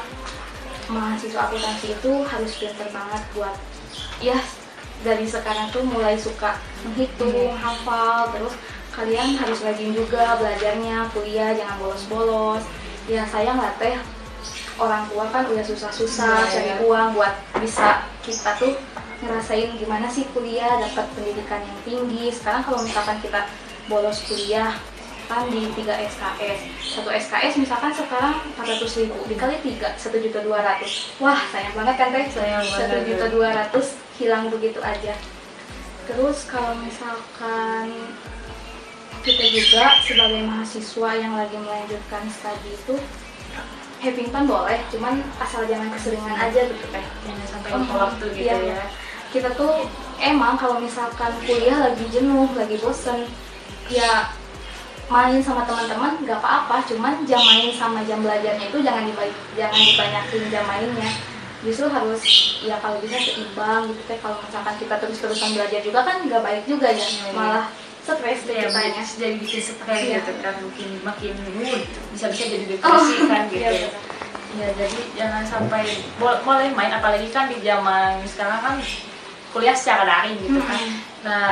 mahasiswa 0.88 1.48
akuntansi 1.48 1.96
itu 1.96 2.12
harus 2.28 2.52
pinter 2.60 2.88
banget 2.92 3.24
buat 3.36 3.56
ya 4.20 4.40
dari 5.04 5.28
sekarang 5.28 5.68
tuh 5.76 5.84
mulai 5.84 6.16
suka 6.16 6.56
menghitung, 6.88 7.52
hafal, 7.60 8.32
terus 8.32 8.56
kalian 8.96 9.36
harus 9.36 9.60
rajin 9.60 9.92
juga 9.92 10.40
belajarnya, 10.40 11.12
kuliah 11.12 11.52
jangan 11.52 11.76
bolos-bolos. 11.84 12.64
Ya 13.12 13.28
sayang 13.28 13.60
lah 13.60 13.76
teh 13.76 14.00
orang 14.80 15.04
tua 15.12 15.28
kan 15.28 15.44
udah 15.44 15.60
susah-susah 15.60 16.48
Iya, 16.48 16.52
cari 16.56 16.72
iya. 16.72 16.76
uang 16.88 17.08
buat 17.20 17.34
bisa 17.60 18.08
kita 18.24 18.56
tuh 18.58 18.74
ngerasain 19.24 19.80
gimana 19.80 20.06
sih 20.06 20.28
kuliah, 20.32 20.78
dapat 20.80 21.08
pendidikan 21.16 21.64
yang 21.64 21.80
tinggi. 21.82 22.30
Sekarang 22.30 22.62
kalau 22.62 22.84
misalkan 22.84 23.18
kita 23.20 23.48
bolos 23.88 24.24
kuliah 24.28 24.76
kan 25.24 25.48
di 25.48 25.72
3 25.72 25.88
SKS 25.88 26.60
satu 26.84 27.08
SKS 27.08 27.56
misalkan 27.56 27.96
sekarang 27.96 28.44
400 28.60 29.00
ribu 29.08 29.24
dikali 29.24 29.56
3 29.56 29.96
1 29.96 30.20
juta 30.20 30.40
200 30.44 31.24
wah 31.24 31.40
sayang 31.48 31.72
banget 31.80 31.96
kan 31.96 32.08
teh 32.12 32.26
Sayang 32.28 32.64
satu 32.68 32.92
banget, 32.92 33.08
juta 33.08 33.26
ya. 33.32 33.64
200 33.72 34.20
hilang 34.20 34.44
begitu 34.52 34.84
aja 34.84 35.16
terus 36.04 36.44
kalau 36.52 36.76
misalkan 36.76 37.88
kita 39.24 39.44
juga 39.48 39.96
sebagai 40.04 40.44
mahasiswa 40.44 41.10
yang 41.16 41.34
lagi 41.40 41.56
melanjutkan 41.56 42.24
studi 42.28 42.76
itu 42.76 42.96
having 44.04 44.28
fun 44.28 44.44
boleh 44.44 44.84
cuman 44.92 45.24
asal 45.40 45.64
jangan 45.64 45.88
keseringan 45.96 46.36
aja 46.36 46.68
gitu 46.68 46.86
teh 46.92 47.06
jangan 47.24 47.46
sampai 47.48 47.70
Oh, 47.72 47.84
waktu 47.96 48.26
gitu 48.36 48.44
iya. 48.44 48.76
ya 48.76 48.84
kita 49.34 49.50
tuh 49.52 49.90
emang 50.16 50.54
kalau 50.54 50.78
misalkan 50.78 51.34
kuliah 51.42 51.90
lagi 51.90 52.06
jenuh, 52.08 52.46
lagi 52.54 52.78
bosen, 52.78 53.26
ya 53.90 54.30
main 55.10 55.42
sama 55.42 55.66
teman-teman 55.66 56.22
nggak 56.22 56.38
apa-apa, 56.38 56.86
cuman 56.86 57.26
jam 57.26 57.42
main 57.42 57.74
sama 57.74 58.06
jam 58.06 58.22
belajarnya 58.22 58.70
itu 58.70 58.80
jangan 58.80 59.04
dibagi, 59.04 59.34
jangan 59.54 59.76
dibanyakin 59.76 60.44
jam 60.48 60.64
mainnya. 60.64 61.12
Justru 61.64 61.88
harus 61.88 62.22
ya 62.60 62.76
kalau 62.78 63.00
bisa 63.00 63.16
seimbang 63.16 63.88
gitu 63.88 64.02
teh. 64.04 64.20
Kalau 64.20 64.36
misalkan 64.38 64.76
kita 64.78 64.96
terus-terusan 65.00 65.56
belajar 65.56 65.80
juga 65.80 66.00
kan 66.04 66.22
nggak 66.22 66.44
baik 66.44 66.64
juga 66.64 66.92
ya, 66.92 67.00
Iya, 67.00 67.08
iya. 67.24 67.32
malah 67.32 67.66
stres 68.04 68.44
deh 68.44 68.52
ya 68.54 68.68
kitanya. 68.68 69.00
jadi 69.16 69.36
bikin 69.40 69.62
stres 69.64 69.96
Iya. 69.98 70.20
gitu 70.20 70.32
kan 70.44 70.54
mungkin 70.60 70.90
makin 71.02 71.34
mood 71.56 71.82
bisa-bisa 72.12 72.44
jadi 72.46 72.66
Oh, 72.84 73.00
depresi 73.00 73.16
kan 73.26 73.42
gitu 73.48 73.64
iya, 73.64 73.72
ya. 73.72 73.90
Ya 74.54 74.68
jadi 74.76 75.00
jangan 75.18 75.44
sampai 75.48 75.88
bo- 76.20 76.38
boleh 76.44 76.70
main 76.70 76.92
apalagi 76.92 77.32
kan 77.32 77.48
di 77.48 77.64
zaman 77.64 78.22
sekarang 78.28 78.60
kan 78.62 78.76
kuliah 79.54 79.78
secara 79.78 80.04
daring 80.04 80.42
gitu 80.42 80.60
kan. 80.66 80.82
Hmm. 80.82 80.98
Nah 81.24 81.46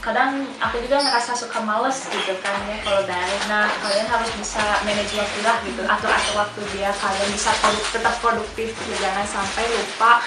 kadang 0.00 0.48
aku 0.56 0.80
juga 0.80 0.96
ngerasa 0.96 1.36
suka 1.36 1.60
males 1.60 2.08
gitu 2.08 2.32
kan 2.40 2.56
ya 2.64 2.80
kalau 2.80 3.04
daring. 3.04 3.44
Nah 3.52 3.68
kalian 3.84 4.08
harus 4.08 4.30
bisa 4.40 4.64
manage 4.82 5.12
waktu 5.12 5.40
lah 5.44 5.60
gitu 5.62 5.84
atur 5.84 6.08
atur 6.08 6.34
waktu 6.40 6.60
dia 6.72 6.88
kalian 6.96 7.28
bisa 7.30 7.52
produ- 7.60 7.88
tetap 7.92 8.14
produktif 8.24 8.72
gitu. 8.72 8.94
jangan 8.96 9.28
sampai 9.28 9.68
lupa 9.68 10.24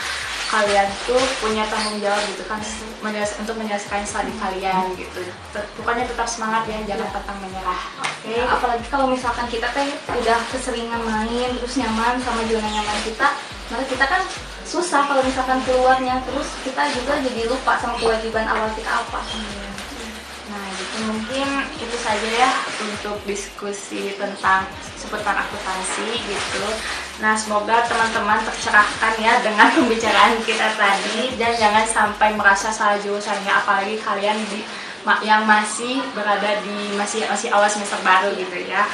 kalian 0.53 0.86
tuh 1.10 1.17
punya 1.41 1.65
tanggung 1.65 1.97
jawab 1.97 2.21
gitu 2.29 2.45
kan 2.45 2.62
menyelesa- 3.01 3.41
untuk 3.41 3.58
menyelesaikan 3.58 4.06
studi 4.06 4.38
kalian 4.38 4.93
gitu. 4.93 5.25
Pokoknya 5.82 6.06
tetap 6.06 6.29
semangat 6.29 6.69
ya 6.69 6.77
jangan 6.93 7.10
pantang 7.10 7.41
menyerah. 7.41 7.82
Oke. 8.06 8.38
Ya, 8.38 8.45
apalagi 8.45 8.86
kalau 8.93 9.10
misalkan 9.10 9.49
kita 9.49 9.65
teh 9.73 9.89
udah 10.13 10.39
keseringan 10.53 11.01
main 11.01 11.49
terus 11.58 11.73
nyaman 11.82 12.21
sama 12.21 12.45
zona 12.45 12.69
nyaman 12.69 12.97
kita 13.01 13.27
maka 13.73 13.84
kita 13.89 14.06
kan 14.06 14.21
susah 14.73 15.05
kalau 15.05 15.21
misalkan 15.21 15.62
keluarnya 15.69 16.17
terus 16.25 16.49
kita 16.65 16.89
juga 16.97 17.21
jadi 17.21 17.45
lupa 17.45 17.77
sama 17.77 17.93
kewajiban 18.01 18.49
awal 18.49 18.73
kita 18.73 18.89
apa 18.89 19.21
Nah, 20.53 20.69
gitu 20.75 20.97
mungkin 21.09 21.47
itu 21.81 21.97
saja 21.97 22.29
ya 22.29 22.51
untuk 22.83 23.17
diskusi 23.25 24.13
tentang 24.19 24.69
seputar 24.99 25.33
akuntansi 25.33 26.19
gitu. 26.29 26.65
Nah, 27.23 27.33
semoga 27.33 27.81
teman-teman 27.89 28.38
tercerahkan 28.45 29.13
ya 29.17 29.41
dengan 29.41 29.71
pembicaraan 29.79 30.38
kita 30.45 30.77
tadi 30.77 31.33
dan 31.41 31.57
jangan 31.57 31.86
sampai 31.89 32.38
merasa 32.38 32.69
salah 32.69 33.01
jurusannya 33.01 33.49
apalagi 33.49 33.97
kalian 34.03 34.38
di 34.51 34.62
yang 35.25 35.43
masih 35.43 35.99
berada 36.15 36.63
di 36.63 36.95
masih 36.95 37.27
masih 37.27 37.49
awal 37.49 37.67
semester 37.71 37.97
baru 38.05 38.36
gitu 38.38 38.67
ya. 38.69 38.86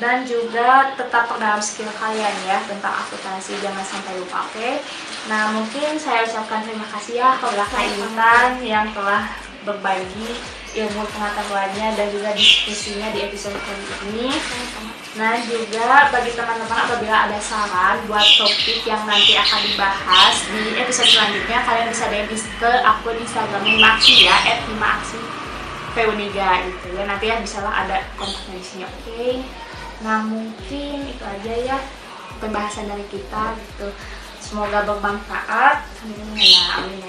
Dan 0.00 0.26
juga 0.26 0.94
tetap 0.98 1.30
dalam 1.38 1.62
skill 1.62 1.86
kalian 2.00 2.34
ya 2.48 2.58
tentang 2.66 2.96
akuntansi 2.96 3.60
jangan 3.60 3.84
sampai 3.84 4.14
lupa 4.18 4.46
oke. 4.46 4.82
Nah, 5.24 5.56
mungkin 5.56 5.96
saya 5.96 6.28
ucapkan 6.28 6.68
terima 6.68 6.84
kasih 6.92 7.20
ya 7.20 7.40
kepada 7.40 7.64
Kak 7.64 7.84
Intan 7.84 8.50
yang 8.60 8.92
telah 8.92 9.24
berbagi 9.64 10.36
ilmu 10.74 11.02
pengetahuannya 11.06 11.96
dan 11.96 12.06
juga 12.10 12.34
diskusinya 12.36 13.08
di 13.14 13.24
episode 13.24 13.56
kali 13.56 13.84
ini. 14.10 14.28
Nah 15.14 15.38
juga 15.46 16.10
bagi 16.10 16.34
teman-teman 16.34 16.90
apabila 16.90 17.30
ada 17.30 17.38
saran 17.38 18.02
buat 18.10 18.26
topik 18.34 18.82
yang 18.82 19.06
nanti 19.06 19.38
akan 19.38 19.62
dibahas 19.62 20.42
di 20.50 20.74
episode 20.74 21.06
selanjutnya 21.06 21.62
kalian 21.62 21.86
bisa 21.86 22.10
DM 22.10 22.26
ke 22.34 22.72
akun 22.82 23.14
Instagramnya 23.22 23.78
Himaksi 23.78 24.26
ya 24.26 24.36
@himaksi 24.42 25.18
Peuniga 25.94 26.66
gitu 26.66 26.98
ya. 26.98 27.06
Nanti 27.06 27.30
ya 27.30 27.38
bisalah 27.38 27.86
ada 27.86 28.02
kontaknya 28.18 28.58
di 28.58 28.66
sini 28.66 28.82
oke. 28.82 29.26
Nah 30.02 30.18
mungkin 30.26 30.96
itu 31.06 31.22
aja 31.22 31.52
ya 31.62 31.78
pembahasan 32.42 32.90
dari 32.90 33.06
kita 33.06 33.54
gitu 33.54 33.94
semoga 34.44 34.84
bermanfaat. 34.84 35.88
Amin 36.04 36.52
amin 36.68 37.00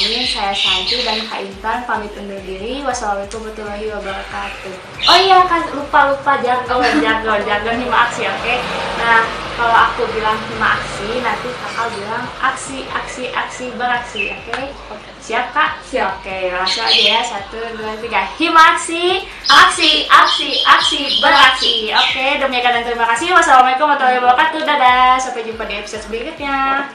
ya 0.00 0.24
saya 0.24 0.56
Santi 0.56 1.04
dan 1.04 1.20
Kak 1.28 1.44
Intan 1.44 1.84
pamit 1.84 2.16
undur 2.16 2.40
diri. 2.40 2.80
Wassalamualaikum 2.80 3.44
warahmatullahi 3.44 3.86
wabarakatuh. 3.92 4.74
Oh 5.04 5.18
iya 5.20 5.44
kan 5.44 5.62
lupa 5.76 6.16
lupa. 6.16 6.32
Jargon 6.40 6.80
jargon 7.04 7.40
jargon 7.44 7.76
hima 7.84 8.08
aksi 8.08 8.24
oke. 8.24 8.54
Nah 8.96 9.20
kalau 9.60 9.76
aku 9.76 10.08
bilang 10.16 10.40
hima 10.48 10.72
aksi 10.72 11.20
nanti 11.20 11.52
kakak 11.52 11.92
bilang 11.92 12.24
aksi 12.40 12.88
aksi 12.88 13.28
aksi 13.28 13.64
beraksi 13.76 14.32
oke? 14.32 14.72
Siap 15.20 15.52
kak? 15.52 15.84
Siap. 15.84 16.24
oke 16.24 16.38
langsung 16.48 16.88
aja 16.88 16.96
ya. 16.96 17.20
Satu 17.20 17.60
dua 17.76 17.92
tiga. 18.00 18.24
Hima 18.40 18.72
aksi 18.72 19.28
aksi 19.44 20.08
aksi 20.08 20.64
aksi 20.64 21.00
beraksi. 21.20 21.92
Oke 21.92 22.40
demikian 22.40 22.72
dan 22.80 22.88
terima 22.88 23.04
kasih. 23.12 23.36
Wassalamualaikum 23.36 23.84
warahmatullahi 23.84 24.24
wabarakatuh. 24.24 24.60
Dadah. 24.64 25.20
Sampai 25.20 25.44
jumpa 25.44 25.68
di 25.68 25.76
episode 25.76 26.08
berikutnya 26.08 26.88